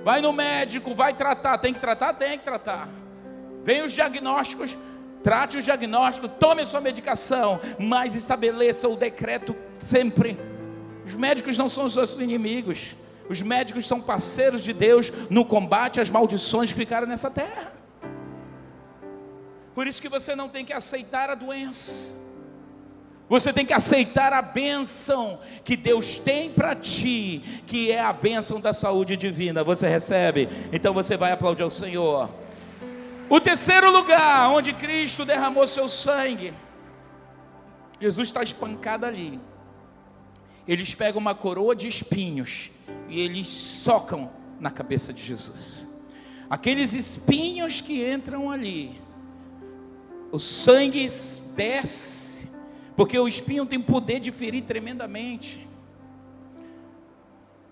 [0.03, 1.60] Vai no médico, vai tratar.
[1.60, 2.14] Tem que tratar?
[2.14, 2.89] Tem que tratar.
[3.64, 4.78] Vem os diagnósticos,
[5.28, 10.39] trate o diagnóstico, tome a sua medicação, mas estabeleça o decreto sempre.
[11.05, 12.95] Os médicos não são os nossos inimigos.
[13.28, 17.73] Os médicos são parceiros de Deus no combate às maldições que ficaram nessa terra.
[19.75, 22.15] Por isso que você não tem que aceitar a doença.
[23.28, 28.61] Você tem que aceitar a bênção que Deus tem para ti, que é a bênção
[28.61, 29.61] da saúde divina.
[29.61, 30.47] Você recebe?
[30.71, 32.30] Então você vai aplaudir ao Senhor.
[33.30, 36.53] O terceiro lugar onde Cristo derramou seu sangue,
[37.99, 39.39] Jesus está espancado ali.
[40.65, 42.71] Eles pegam uma coroa de espinhos
[43.09, 45.89] e eles socam na cabeça de Jesus.
[46.49, 49.01] Aqueles espinhos que entram ali,
[50.32, 51.09] o sangue
[51.53, 52.49] desce,
[52.95, 55.66] porque o espinho tem poder de ferir tremendamente.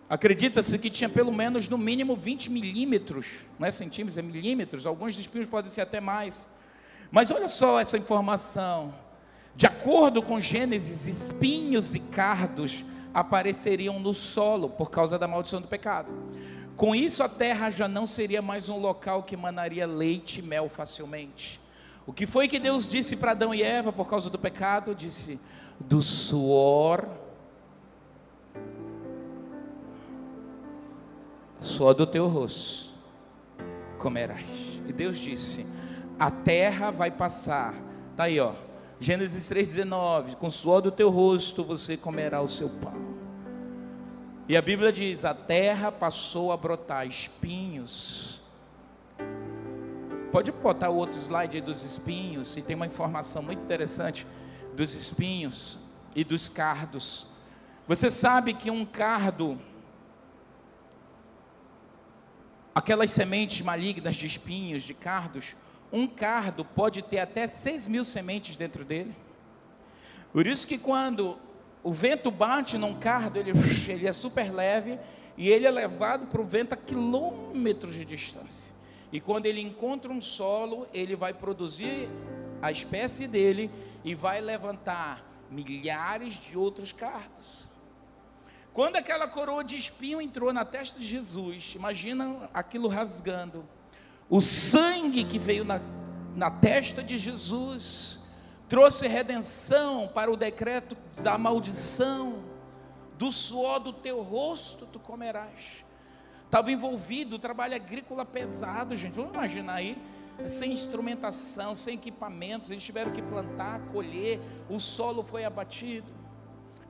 [0.08, 5.18] Acredita-se que tinha pelo menos no mínimo 20 milímetros, não é centímetros, é milímetros, alguns
[5.18, 6.48] espinhos podem ser até mais.
[7.12, 8.94] Mas olha só essa informação.
[9.56, 12.84] De acordo com Gênesis, espinhos e cardos
[13.14, 16.12] apareceriam no solo por causa da maldição do pecado.
[16.76, 20.68] Com isso, a terra já não seria mais um local que emanaria leite e mel
[20.68, 21.60] facilmente.
[22.06, 24.94] O que foi que Deus disse para Adão e Eva por causa do pecado?
[24.94, 25.40] Disse:
[25.80, 27.08] do suor
[31.66, 32.94] só do teu rosto
[33.98, 34.48] comerás.
[34.88, 35.66] E Deus disse:
[36.20, 37.74] a terra vai passar.
[38.16, 38.54] Tá aí, ó.
[39.00, 42.94] Gênesis 3:19, com suor do teu rosto você comerá o seu pão.
[44.48, 48.42] E a Bíblia diz: a terra passou a brotar espinhos.
[50.32, 54.28] Pode botar o outro slide aí dos espinhos, e tem uma informação muito interessante
[54.76, 55.80] dos espinhos
[56.14, 57.26] e dos cardos.
[57.88, 59.58] Você sabe que um cardo
[62.76, 65.56] aquelas sementes malignas de espinhos, de cardos,
[65.94, 69.16] um cardo pode ter até 6 mil sementes dentro dele.
[70.34, 71.40] Por isso que quando
[71.82, 73.52] o vento bate num cardo, ele,
[73.88, 75.00] ele é super leve
[75.38, 78.76] e ele é levado para o vento a quilômetros de distância.
[79.12, 82.10] E quando ele encontra um solo, ele vai produzir
[82.62, 83.72] a espécie dele
[84.04, 87.65] e vai levantar milhares de outros cardos.
[88.76, 93.66] Quando aquela coroa de espinho entrou na testa de Jesus, imagina aquilo rasgando.
[94.30, 95.80] O sangue que veio na,
[96.36, 98.20] na testa de Jesus
[98.68, 102.44] trouxe redenção para o decreto da maldição.
[103.18, 105.86] Do suor do teu rosto tu comerás.
[106.44, 109.14] Estava envolvido trabalho agrícola pesado, gente.
[109.14, 109.98] Vamos imaginar aí
[110.50, 114.38] sem instrumentação, sem equipamentos, eles tiveram que plantar, colher,
[114.70, 116.25] o solo foi abatido.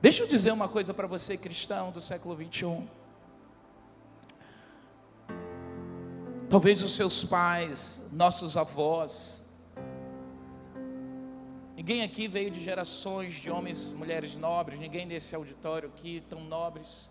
[0.00, 2.86] Deixa eu dizer uma coisa para você, cristão do século 21.
[6.50, 9.42] Talvez os seus pais, nossos avós,
[11.74, 17.08] ninguém aqui veio de gerações de homens, mulheres nobres, ninguém nesse auditório aqui tão nobres.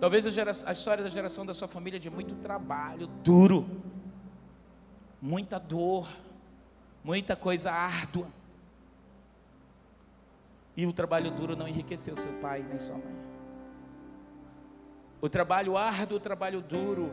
[0.00, 3.64] Talvez a, geração, a história da geração da sua família é de muito trabalho duro,
[5.22, 6.08] muita dor,
[7.04, 8.39] muita coisa árdua.
[10.80, 13.14] E o trabalho duro não enriqueceu seu pai nem sua mãe.
[15.20, 17.10] O trabalho árduo, o trabalho duro,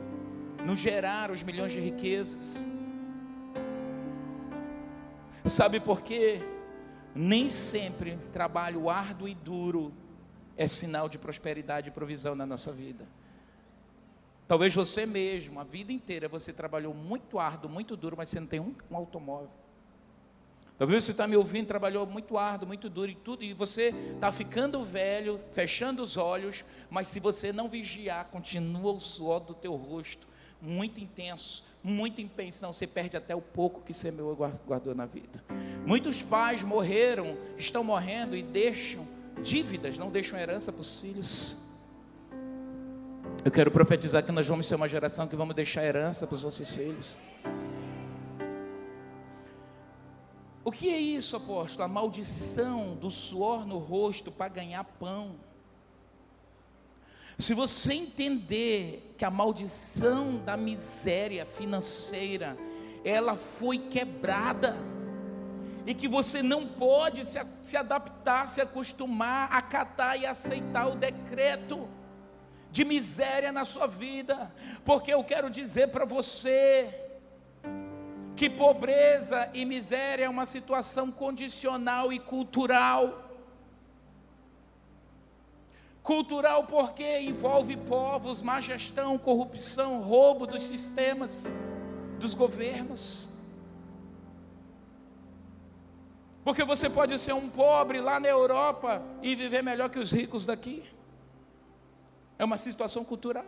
[0.65, 2.65] não geraram os milhões de riquezas.
[5.43, 6.41] Sabe por quê?
[7.13, 9.91] Nem sempre trabalho árduo e duro
[10.55, 13.05] é sinal de prosperidade e provisão na nossa vida.
[14.47, 18.47] Talvez você mesmo, a vida inteira, você trabalhou muito árduo, muito duro, mas você não
[18.47, 19.66] tem um, um automóvel.
[20.77, 24.31] Talvez você está me ouvindo, trabalhou muito árduo, muito duro e tudo, e você está
[24.31, 29.75] ficando velho, fechando os olhos, mas se você não vigiar, continua o suor do teu
[29.75, 30.27] rosto,
[30.61, 35.07] muito intenso, muito em pensão, você perde até o pouco que semeou e guardou na
[35.07, 35.43] vida.
[35.83, 39.07] Muitos pais morreram, estão morrendo e deixam
[39.41, 41.57] dívidas, não deixam herança para os filhos.
[43.43, 46.43] Eu quero profetizar que nós vamos ser uma geração que vamos deixar herança para os
[46.43, 47.17] nossos filhos.
[50.67, 51.85] O que é isso, apóstolo?
[51.85, 55.37] A maldição do suor no rosto para ganhar pão.
[57.39, 62.57] Se você entender que a maldição da miséria financeira,
[63.05, 64.75] ela foi quebrada,
[65.85, 71.87] e que você não pode se, se adaptar, se acostumar, acatar e aceitar o decreto
[72.73, 74.53] de miséria na sua vida,
[74.83, 77.06] porque eu quero dizer para você
[78.37, 83.23] que pobreza e miséria é uma situação condicional e cultural.
[86.03, 91.51] Cultural porque envolve povos, má gestão, corrupção, roubo dos sistemas,
[92.19, 93.27] dos governos.
[96.43, 100.45] Porque você pode ser um pobre lá na Europa e viver melhor que os ricos
[100.45, 100.83] daqui.
[102.37, 103.45] É uma situação cultural.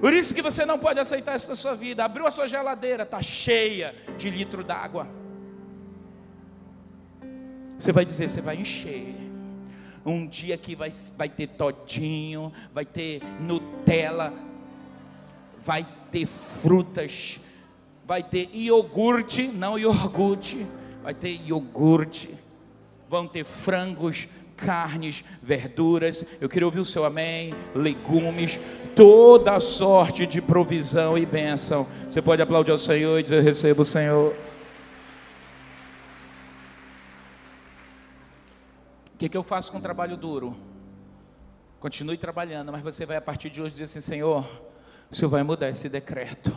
[0.00, 2.04] Por isso que você não pode aceitar isso na sua vida.
[2.04, 5.08] Abriu a sua geladeira, está cheia de litro d'água.
[7.78, 9.14] Você vai dizer, você vai encher.
[10.04, 14.32] Um dia que vai, vai ter todinho, vai ter Nutella,
[15.60, 17.40] vai ter frutas,
[18.06, 20.64] vai ter iogurte, não iogurte,
[21.02, 22.32] vai ter iogurte,
[23.08, 28.58] vão ter frangos, carnes, verduras, eu queria ouvir o seu amém, legumes,
[28.94, 31.86] toda sorte de provisão e bênção.
[32.08, 34.34] Você pode aplaudir ao Senhor e dizer: Receba o Senhor.
[39.14, 40.56] O que, que eu faço com o trabalho duro?
[41.78, 44.48] Continue trabalhando, mas você vai a partir de hoje dizer assim: Senhor,
[45.10, 46.56] o Senhor vai mudar esse decreto.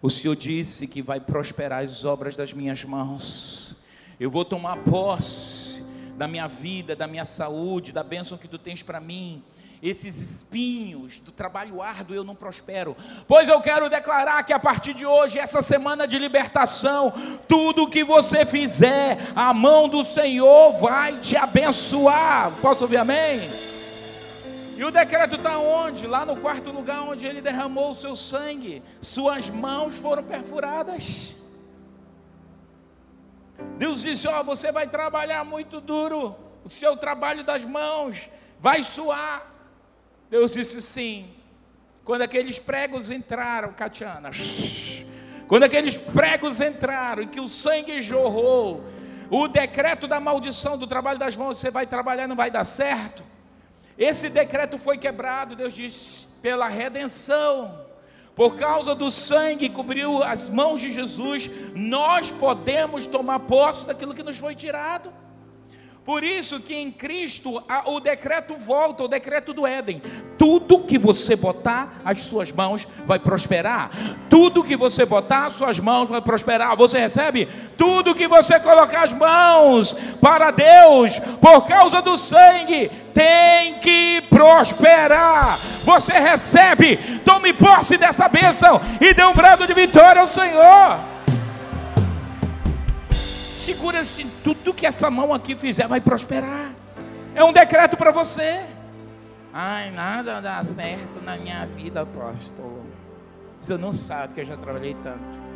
[0.00, 3.74] O Senhor disse que vai prosperar as obras das minhas mãos.
[4.20, 5.65] Eu vou tomar posse
[6.16, 9.42] da minha vida, da minha saúde, da bênção que tu tens para mim
[9.82, 12.96] esses espinhos do trabalho árduo eu não prospero.
[13.26, 17.12] Pois eu quero declarar que a partir de hoje, essa semana de libertação,
[17.46, 22.52] tudo que você fizer, a mão do Senhor vai te abençoar.
[22.60, 23.40] Posso ouvir amém?
[24.76, 26.06] E o decreto está onde?
[26.06, 28.82] Lá no quarto lugar onde ele derramou o seu sangue.
[29.00, 31.35] Suas mãos foram perfuradas.
[33.78, 36.36] Deus disse: Ó, oh, você vai trabalhar muito duro.
[36.64, 38.28] O seu trabalho das mãos
[38.58, 39.54] vai suar.
[40.30, 41.30] Deus disse sim.
[42.04, 44.30] Quando aqueles pregos entraram, Catiana,
[45.48, 48.84] quando aqueles pregos entraram e que o sangue jorrou,
[49.30, 53.24] o decreto da maldição do trabalho das mãos, você vai trabalhar, não vai dar certo.
[53.98, 57.85] Esse decreto foi quebrado, Deus disse, pela redenção.
[58.36, 64.12] Por causa do sangue que cobriu as mãos de Jesus, nós podemos tomar posse daquilo
[64.12, 65.10] que nos foi tirado.
[66.06, 70.00] Por isso que em Cristo o decreto volta, o decreto do Éden.
[70.38, 73.90] Tudo que você botar as suas mãos vai prosperar.
[74.30, 76.76] Tudo que você botar as suas mãos vai prosperar.
[76.76, 77.48] Você recebe?
[77.76, 85.58] Tudo que você colocar as mãos para Deus, por causa do sangue, tem que prosperar.
[85.82, 86.98] Você recebe.
[87.24, 91.15] Tome posse dessa bênção e dê um brado de vitória ao Senhor
[93.66, 96.72] segura assim, tudo que essa mão aqui fizer vai prosperar.
[97.34, 98.64] É um decreto para você.
[99.52, 102.86] Ai, nada dá certo na minha vida, apóstolo.
[103.58, 105.46] Você não sabe que eu já trabalhei tanto.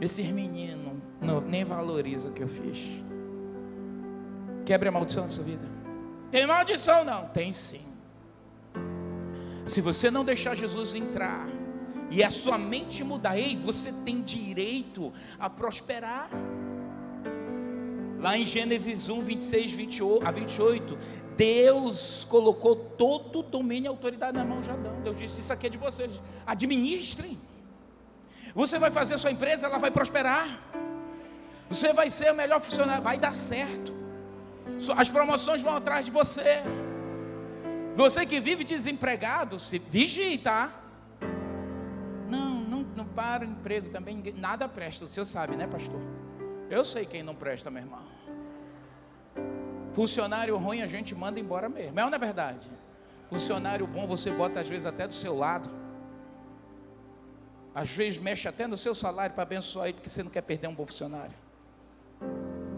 [0.00, 3.02] Esses meninos não, nem valorizam o que eu fiz.
[4.64, 5.66] Quebre a maldição da sua vida.
[6.30, 7.26] Tem maldição não?
[7.26, 7.84] Tem sim.
[9.64, 11.48] Se você não deixar Jesus entrar,
[12.10, 16.30] e a sua mente mudar, ei, você tem direito a prosperar.
[18.18, 20.98] Lá em Gênesis 1, 26 28, a 28,
[21.36, 25.00] Deus colocou todo o domínio e autoridade na mão de Adão.
[25.02, 26.10] Deus disse: Isso aqui é de vocês,
[26.46, 27.38] administrem.
[28.54, 30.48] Você vai fazer a sua empresa, ela vai prosperar.
[31.68, 33.92] Você vai ser o melhor funcionário, vai dar certo.
[34.96, 36.62] As promoções vão atrás de você.
[37.94, 40.85] Você que vive desempregado, se vigie, tá?
[43.16, 45.06] Para o emprego também, nada presta.
[45.06, 46.00] O senhor sabe, né, pastor?
[46.68, 48.04] Eu sei quem não presta, meu irmão.
[49.94, 51.98] Funcionário ruim a gente manda embora mesmo.
[51.98, 52.68] É ou não é verdade?
[53.30, 55.70] Funcionário bom você bota às vezes até do seu lado.
[57.74, 60.68] Às vezes mexe até no seu salário para abençoar ele, porque você não quer perder
[60.68, 61.34] um bom funcionário.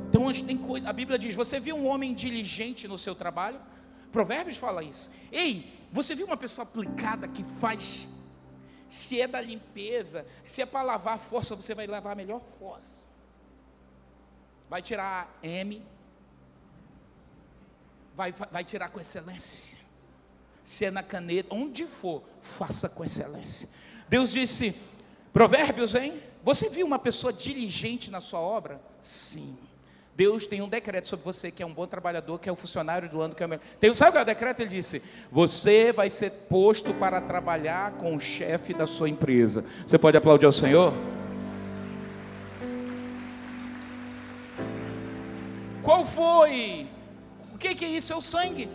[0.09, 3.61] Então, tem coisa, a Bíblia diz: você viu um homem diligente no seu trabalho?
[4.13, 5.11] Provérbios fala isso.
[5.31, 8.09] Ei, você viu uma pessoa aplicada que faz
[8.89, 12.41] se é da limpeza, se é para lavar a força, você vai lavar a melhor
[12.59, 13.07] força.
[14.69, 15.83] Vai tirar M,
[18.15, 19.79] vai, vai tirar com excelência.
[20.65, 23.69] Se é na caneta, onde for, faça com excelência.
[24.09, 24.75] Deus disse,
[25.33, 26.23] Provérbios, hein?
[26.43, 28.81] Você viu uma pessoa diligente na sua obra?
[29.01, 29.57] Sim.
[30.19, 33.09] Deus tem um decreto sobre você que é um bom trabalhador, que é o funcionário
[33.09, 33.63] do ano, que é o melhor.
[33.79, 34.59] Tem, sabe qual é o decreto?
[34.59, 35.01] Ele disse:
[35.31, 39.65] Você vai ser posto para trabalhar com o chefe da sua empresa.
[39.87, 40.93] Você pode aplaudir ao Senhor?
[45.85, 46.89] Qual foi?
[47.55, 48.13] O que, que é isso?
[48.13, 48.69] É o sangue.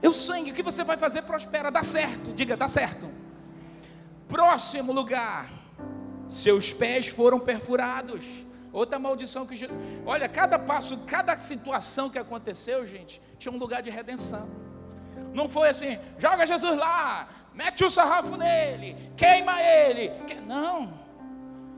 [0.00, 0.50] É o sangue.
[0.50, 2.32] O que você vai fazer prospera, dá certo.
[2.32, 3.06] Diga, dá certo.
[4.28, 5.50] Próximo lugar.
[6.26, 8.47] Seus pés foram perfurados.
[8.72, 9.78] Outra maldição que Jesus.
[10.04, 14.48] Olha, cada passo, cada situação que aconteceu, gente, tinha um lugar de redenção.
[15.34, 20.10] Não foi assim, joga Jesus lá, mete o sarrafo nele, queima ele.
[20.46, 20.92] Não.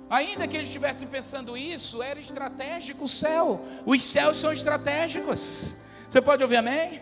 [0.09, 3.64] Ainda que eles estivessem pensando isso, era estratégico o céu.
[3.86, 5.78] Os céus são estratégicos.
[6.09, 7.01] Você pode ouvir amém?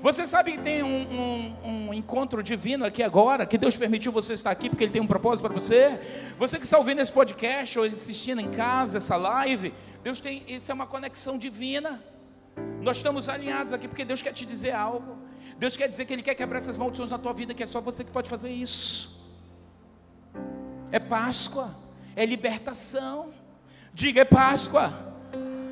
[0.00, 4.32] Você sabe que tem um, um, um, encontro divino aqui agora, que Deus permitiu você
[4.34, 6.00] estar aqui porque Ele tem um propósito para você.
[6.38, 9.74] Você que está ouvindo esse podcast ou assistindo em casa essa live,
[10.04, 12.00] Deus tem, isso é uma conexão divina.
[12.80, 15.18] Nós estamos alinhados aqui porque Deus quer te dizer algo.
[15.58, 17.80] Deus quer dizer que Ele quer quebrar essas maldições na tua vida, que é só
[17.80, 19.18] você que pode fazer isso.
[20.92, 21.74] É Páscoa,
[22.14, 23.32] é libertação.
[23.92, 25.07] Diga, é Páscoa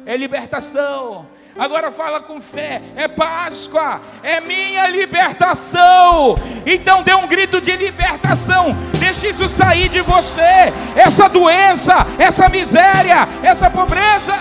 [0.07, 1.27] é libertação.
[1.59, 6.37] Agora fala com fé, é Páscoa, é minha libertação.
[6.65, 8.77] Então dê um grito de libertação.
[9.01, 10.73] Deixe isso sair de você.
[10.95, 14.35] Essa doença, essa miséria, essa pobreza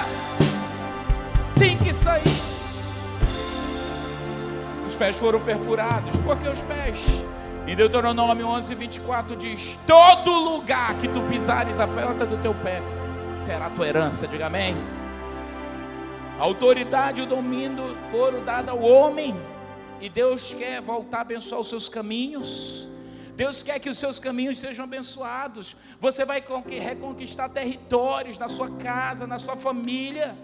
[1.58, 2.24] tem que sair.
[4.86, 6.16] Os pés foram perfurados.
[6.18, 7.24] Por que os pés?
[7.66, 12.84] Em Deuteronômio 11, 24 diz: Todo lugar que tu pisares a planta do teu pé
[13.44, 14.28] será tua herança.
[14.28, 15.05] Diga amém.
[16.40, 19.36] A autoridade e o domínio foram dados ao homem.
[20.02, 22.88] E Deus quer voltar a abençoar os seus caminhos.
[23.36, 25.76] Deus quer que os seus caminhos sejam abençoados.
[26.00, 30.36] Você vai reconquistar territórios na sua casa, na sua família,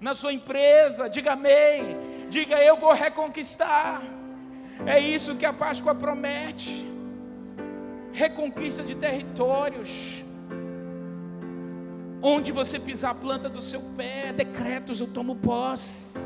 [0.00, 1.08] na sua empresa.
[1.08, 1.96] Diga amém.
[2.30, 4.02] Diga eu vou reconquistar.
[4.86, 6.86] É isso que a Páscoa promete.
[8.12, 10.25] Reconquista de territórios.
[12.22, 16.18] Onde você pisar a planta do seu pé, decretos eu tomo posse.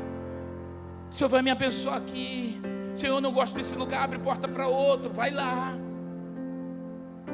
[1.11, 2.59] O Senhor vai me abençoar aqui.
[2.95, 5.73] Senhor, eu não gosto desse lugar, abre porta para outro, vai lá.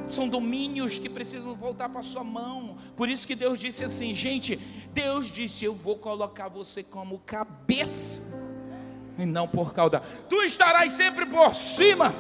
[0.10, 2.78] São domínios que precisam voltar para sua mão.
[2.95, 4.55] Por isso que Deus disse assim, gente,
[4.93, 8.24] Deus disse: Eu vou colocar você como cabeça,
[9.18, 9.99] e não por cauda.
[10.30, 12.16] Tu estarás sempre por cima,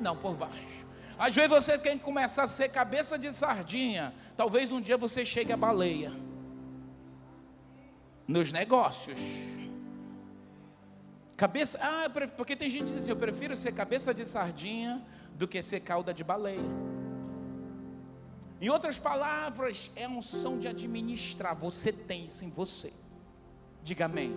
[0.00, 0.83] não por baixo.
[1.18, 4.12] Às vezes você quer começar a ser cabeça de sardinha.
[4.36, 6.12] Talvez um dia você chegue a baleia.
[8.26, 9.18] Nos negócios.
[11.36, 15.04] Cabeça, ah, porque tem gente que diz assim, eu prefiro ser cabeça de sardinha
[15.34, 16.62] do que ser cauda de baleia.
[18.60, 21.54] Em outras palavras, é um som de administrar.
[21.56, 22.92] Você tem isso em você.
[23.82, 24.34] Diga amém.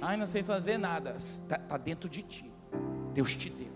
[0.00, 1.12] Ai, não sei fazer nada.
[1.12, 2.52] Está tá dentro de ti.
[3.14, 3.71] Deus te deu.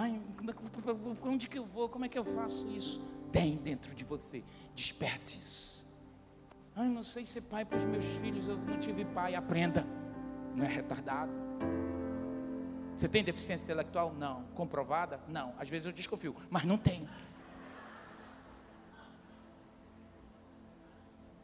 [0.00, 1.88] Ai, é onde que eu vou?
[1.88, 3.02] Como é que eu faço isso?
[3.32, 4.44] Tem dentro de você.
[4.72, 5.88] Desperte isso.
[6.76, 8.46] Ai, não sei ser pai para os meus filhos.
[8.46, 9.34] Eu não tive pai.
[9.34, 9.84] Aprenda.
[10.54, 11.32] Não é retardado.
[12.96, 14.14] Você tem deficiência intelectual?
[14.14, 14.44] Não.
[14.54, 15.18] Comprovada?
[15.26, 15.52] Não.
[15.58, 17.08] Às vezes eu desconfio, mas não tenho.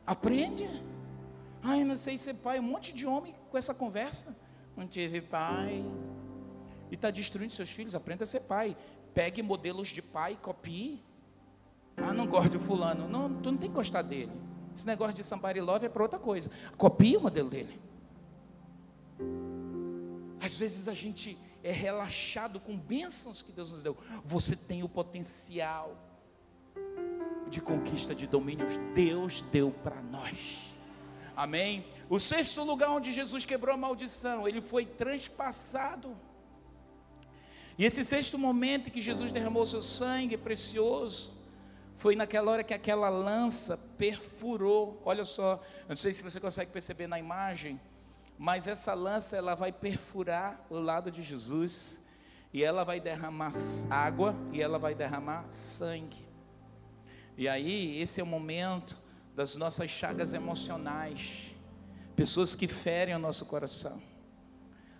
[0.06, 0.68] Aprende.
[1.60, 2.60] Ai, não sei ser pai.
[2.60, 4.36] Um monte de homem com essa conversa.
[4.76, 5.84] Não tive pai
[6.94, 7.94] e está destruindo seus filhos.
[7.94, 8.76] Aprenda a ser pai.
[9.12, 11.02] Pegue modelos de pai, copie.
[11.96, 13.08] Ah, não gosto de fulano.
[13.08, 14.32] Não, tu não tem que gostar dele.
[14.74, 16.50] Esse negócio de somebody love é para outra coisa.
[16.76, 17.80] Copie o modelo dele.
[20.40, 23.96] Às vezes a gente é relaxado com bênçãos que Deus nos deu.
[24.24, 25.96] Você tem o potencial
[27.48, 28.78] de conquista de domínios.
[28.94, 30.74] Deus deu para nós.
[31.36, 31.84] Amém?
[32.08, 36.16] O sexto lugar onde Jesus quebrou a maldição, ele foi transpassado.
[37.76, 41.32] E esse sexto momento que Jesus derramou seu sangue precioso,
[41.96, 45.00] foi naquela hora que aquela lança perfurou.
[45.04, 47.80] Olha só, não sei se você consegue perceber na imagem,
[48.38, 52.00] mas essa lança ela vai perfurar o lado de Jesus
[52.52, 53.52] e ela vai derramar
[53.90, 56.28] água e ela vai derramar sangue.
[57.36, 58.96] E aí, esse é o momento
[59.34, 61.52] das nossas chagas emocionais,
[62.14, 64.00] pessoas que ferem o nosso coração.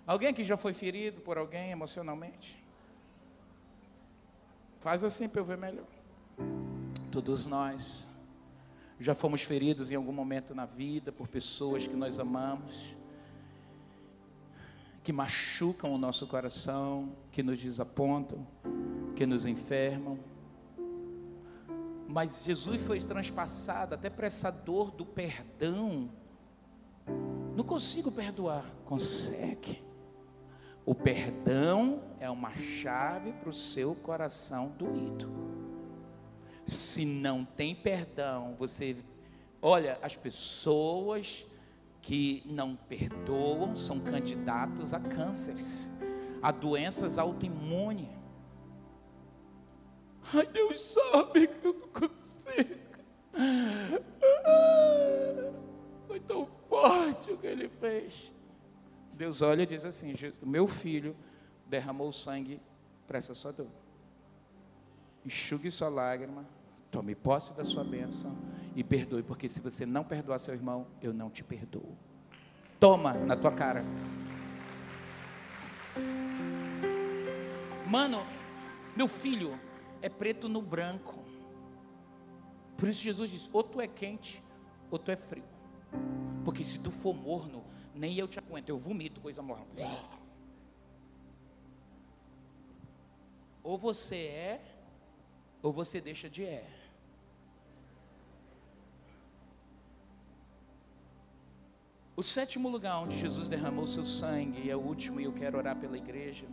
[0.06, 2.63] Alguém aqui já foi ferido por alguém emocionalmente?
[4.84, 5.86] Faz assim para eu ver melhor.
[7.10, 8.06] Todos nós
[9.00, 12.94] já fomos feridos em algum momento na vida por pessoas que nós amamos,
[15.02, 18.46] que machucam o nosso coração, que nos desapontam,
[19.16, 20.18] que nos enfermam.
[22.06, 26.10] Mas Jesus foi transpassado até para essa dor do perdão.
[27.56, 28.70] Não consigo perdoar.
[28.84, 29.83] Consegue.
[30.86, 35.32] O perdão é uma chave para o seu coração doído.
[36.66, 38.96] Se não tem perdão, você.
[39.62, 41.46] Olha, as pessoas
[42.02, 45.90] que não perdoam são candidatos a cânceres,
[46.42, 48.08] a doenças autoimunes.
[50.34, 52.84] Ai, Deus sabe que eu não consigo.
[56.06, 58.33] Foi tão forte o que ele fez.
[59.14, 60.12] Deus olha e diz assim:
[60.42, 61.16] Meu filho
[61.66, 62.60] derramou sangue
[63.06, 63.68] para essa sua dor.
[65.24, 66.44] Enxugue sua lágrima,
[66.90, 68.36] tome posse da sua bênção
[68.74, 71.96] e perdoe, porque se você não perdoar seu irmão, eu não te perdoo.
[72.78, 73.84] Toma na tua cara.
[77.88, 78.22] Mano,
[78.96, 79.58] meu filho
[80.02, 81.24] é preto no branco.
[82.76, 84.42] Por isso Jesus diz: ou tu é quente,
[84.90, 85.44] ou tu é frio.
[86.44, 87.64] Porque se tu for morno,
[87.94, 89.66] nem eu te aguento, eu vomito coisa morna.
[93.62, 94.60] Ou você é,
[95.62, 96.68] ou você deixa de é.
[102.16, 105.58] O sétimo lugar onde Jesus derramou seu sangue, e é o último, e eu quero
[105.58, 106.46] orar pela igreja.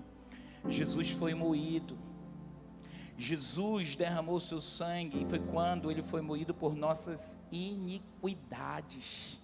[0.67, 1.97] Jesus foi moído.
[3.17, 9.40] Jesus derramou seu sangue, e foi quando ele foi moído por nossas iniquidades.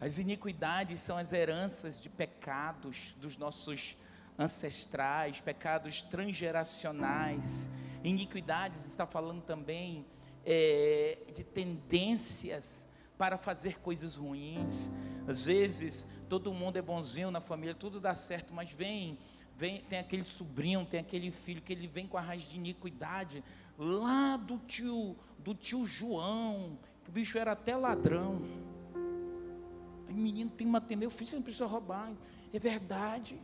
[0.00, 3.96] As iniquidades são as heranças de pecados dos nossos
[4.38, 7.70] ancestrais, pecados transgeracionais.
[8.04, 10.04] Iniquidades está falando também
[10.44, 12.86] é, de tendências
[13.16, 14.90] para fazer coisas ruins.
[15.26, 19.18] Às vezes, todo mundo é bonzinho na família, tudo dá certo, mas vem,
[19.56, 23.42] vem, tem aquele sobrinho, tem aquele filho que ele vem com a raiz de iniquidade
[23.78, 28.65] lá do tio, do tio João, que o bicho era até ladrão.
[30.16, 32.12] Menino tem uma meu filho, você não precisa roubar.
[32.52, 33.40] É verdade.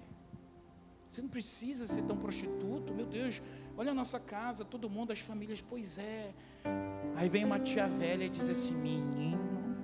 [1.09, 3.43] Você não precisa ser tão prostituto, meu Deus.
[3.77, 6.33] Olha a nossa casa, todo mundo, as famílias, pois é.
[7.17, 9.77] Aí vem uma tia velha e diz assim: Menino,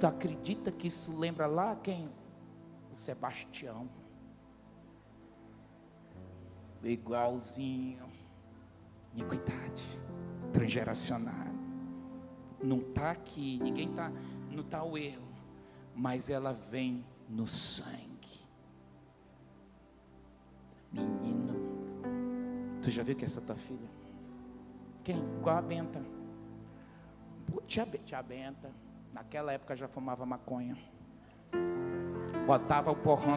[0.00, 2.08] tu acredita que isso lembra lá quem?
[2.90, 3.88] O Sebastião.
[6.82, 8.08] Igualzinho.
[9.14, 9.84] Iniquidade.
[10.52, 11.54] Transgeracional.
[12.62, 14.10] Não está aqui, ninguém está,
[14.50, 15.33] não está o erro
[15.94, 18.14] mas ela vem no sangue.
[20.90, 21.54] Menino,
[22.82, 23.88] tu já viu que é essa tua filha?
[25.02, 25.22] Quem?
[25.42, 26.04] Qual a Benta?
[27.66, 28.70] Tia, tia Benta,
[29.12, 30.76] naquela época já fumava maconha.
[32.46, 33.34] Botava o porrão.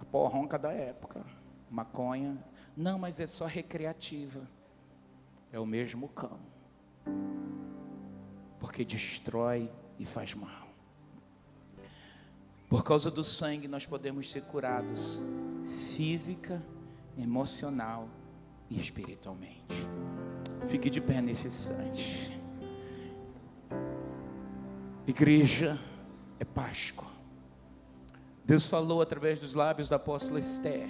[0.00, 1.24] A porronca da época.
[1.70, 2.38] Maconha.
[2.76, 4.48] Não, mas é só recreativa.
[5.52, 6.55] É o mesmo cão
[8.58, 10.66] porque destrói e faz mal.
[12.68, 15.22] Por causa do sangue, nós podemos ser curados
[15.94, 16.62] física,
[17.16, 18.08] emocional
[18.68, 19.86] e espiritualmente.
[20.68, 22.38] Fique de pé nesse instante.
[25.06, 25.78] Igreja
[26.40, 27.08] é Páscoa.
[28.44, 30.88] Deus falou através dos lábios da apóstola Esther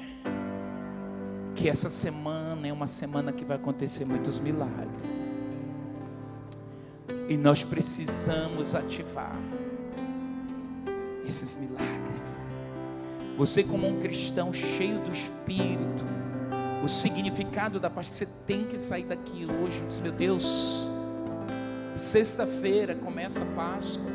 [1.55, 5.36] que essa semana é uma semana que vai acontecer muitos milagres.
[7.29, 9.37] E nós precisamos ativar
[11.25, 12.57] esses milagres.
[13.37, 16.05] Você, como um cristão cheio do Espírito,
[16.83, 19.83] o significado da paz que você tem que sair daqui hoje.
[19.89, 20.89] Diz, meu Deus,
[21.95, 24.11] sexta-feira começa a Páscoa.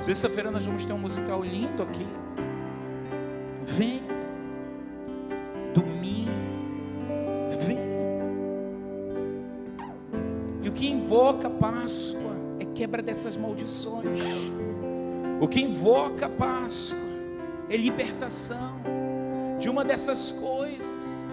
[0.00, 2.06] Sexta-feira nós vamos ter um musical lindo aqui.
[3.66, 4.02] Vem.
[5.74, 6.30] Domingo.
[7.60, 7.78] Vem.
[10.62, 12.15] E o que invoca Páscoa?
[12.76, 14.20] Quebra dessas maldições.
[15.40, 17.00] O que invoca a Páscoa
[17.70, 18.76] é libertação
[19.58, 21.26] de uma dessas coisas,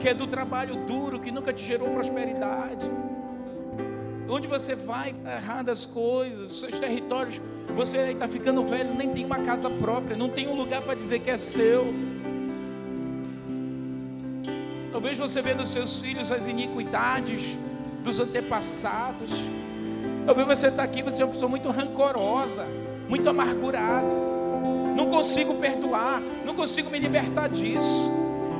[0.00, 2.90] que é do trabalho duro, que nunca te gerou prosperidade.
[4.28, 7.40] Onde você vai errar das coisas, seus territórios,
[7.74, 11.20] você está ficando velho, nem tem uma casa própria, não tem um lugar para dizer
[11.20, 11.86] que é seu.
[14.92, 17.56] Talvez você nos seus filhos as iniquidades
[18.04, 19.30] dos antepassados.
[20.24, 22.66] Talvez você está aqui, você é uma pessoa muito rancorosa,
[23.08, 24.32] muito amargurada.
[24.96, 28.10] Não consigo perdoar, não consigo me libertar disso.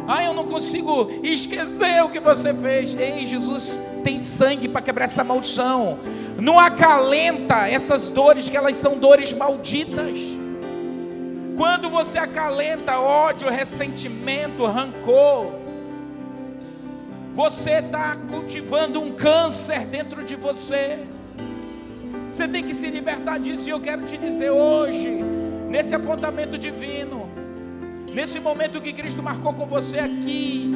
[0.09, 2.95] Ah, eu não consigo esquecer o que você fez.
[2.95, 5.99] Ei, Jesus tem sangue para quebrar essa maldição.
[6.39, 10.19] Não acalenta essas dores, que elas são dores malditas.
[11.57, 15.61] Quando você acalenta ódio, ressentimento, rancor,
[17.35, 20.99] Você está cultivando um câncer dentro de você.
[22.33, 23.68] Você tem que se libertar disso.
[23.68, 25.18] E eu quero te dizer hoje,
[25.68, 27.28] nesse apontamento divino,
[28.14, 30.70] nesse momento que Cristo marcou com você aqui,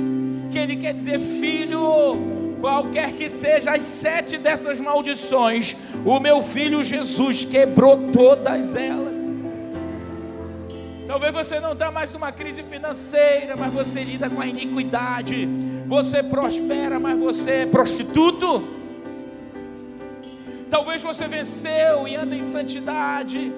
[0.53, 2.17] que Ele quer dizer, filho,
[2.61, 9.17] qualquer que seja as sete dessas maldições, o meu filho Jesus quebrou todas elas.
[11.07, 15.49] Talvez você não está mais numa crise financeira, mas você lida com a iniquidade.
[15.87, 18.76] Você prospera, mas você é prostituto.
[20.71, 23.53] Talvez você venceu e anda em santidade,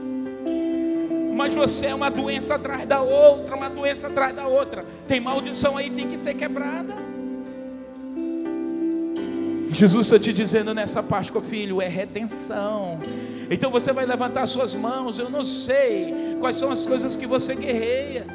[1.34, 4.84] mas você é uma doença atrás da outra, uma doença atrás da outra.
[5.06, 6.94] Tem maldição aí, tem que ser quebrada.
[9.70, 12.98] Jesus está te dizendo nessa Páscoa, filho, é redenção.
[13.50, 15.18] Então você vai levantar suas mãos.
[15.18, 18.26] Eu não sei quais são as coisas que você guerreia.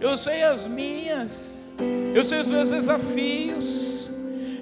[0.00, 1.68] Eu sei as minhas.
[2.14, 4.05] Eu sei os meus desafios.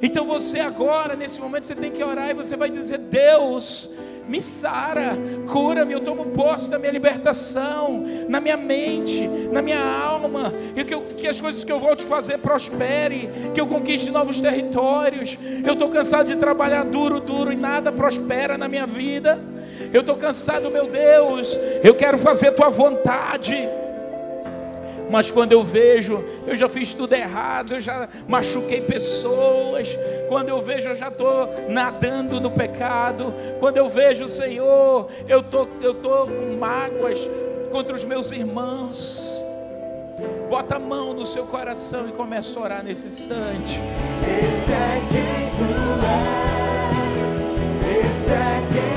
[0.04, 3.90] Então você agora, nesse momento, você tem que orar e você vai dizer: Deus,
[4.28, 5.16] me sara,
[5.50, 10.92] cura-me, eu tomo posse da minha libertação, na minha mente, na minha alma, e que,
[10.92, 15.38] eu, que as coisas que eu vou te fazer prospere, que eu conquiste novos territórios.
[15.66, 19.42] Eu estou cansado de trabalhar duro, duro e nada prospera na minha vida.
[19.90, 23.66] Eu estou cansado, meu Deus, eu quero fazer tua vontade
[25.10, 29.88] mas quando eu vejo, eu já fiz tudo errado, eu já machuquei pessoas,
[30.28, 35.64] quando eu vejo, eu já estou nadando no pecado, quando eu vejo, Senhor, eu tô,
[35.64, 37.28] estou tô com mágoas
[37.70, 39.44] contra os meus irmãos.
[40.48, 43.80] Bota a mão no seu coração e começa a orar nesse instante.
[44.22, 45.64] Esse é quem tu
[47.26, 48.93] és, esse é quem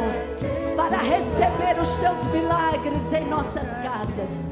[0.00, 4.50] Senhor, para receber os teus milagres em nossas casas.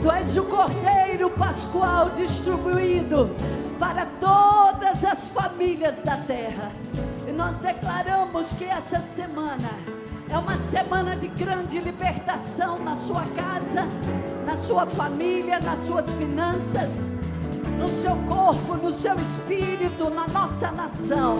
[0.00, 3.30] Tu és o Cordeiro Pascual distribuído
[3.78, 6.72] para todas as famílias da terra.
[7.28, 9.70] E nós declaramos que essa semana
[10.28, 13.86] é uma semana de grande libertação na sua casa,
[14.44, 17.10] na sua família, nas suas finanças,
[17.78, 21.36] no seu corpo, no seu espírito, na nossa nação.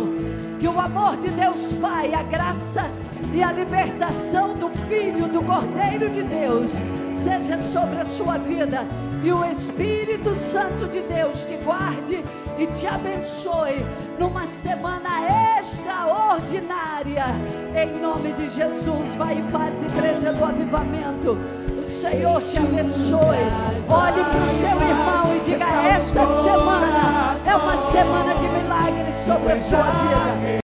[0.60, 2.84] Que o amor de Deus Pai, a graça
[3.32, 6.72] e a libertação do Filho, do Cordeiro de Deus,
[7.08, 8.86] seja sobre a sua vida.
[9.22, 12.22] E o Espírito Santo de Deus te guarde
[12.58, 13.84] e te abençoe
[14.18, 17.26] numa semana extraordinária.
[17.74, 21.38] Em nome de Jesus, vai em paz, igreja do avivamento.
[21.80, 23.42] O Senhor te abençoe.
[23.88, 29.52] Olhe para o seu irmão e diga: essa semana é uma semana de milagres sobre
[29.52, 30.52] a sua vida.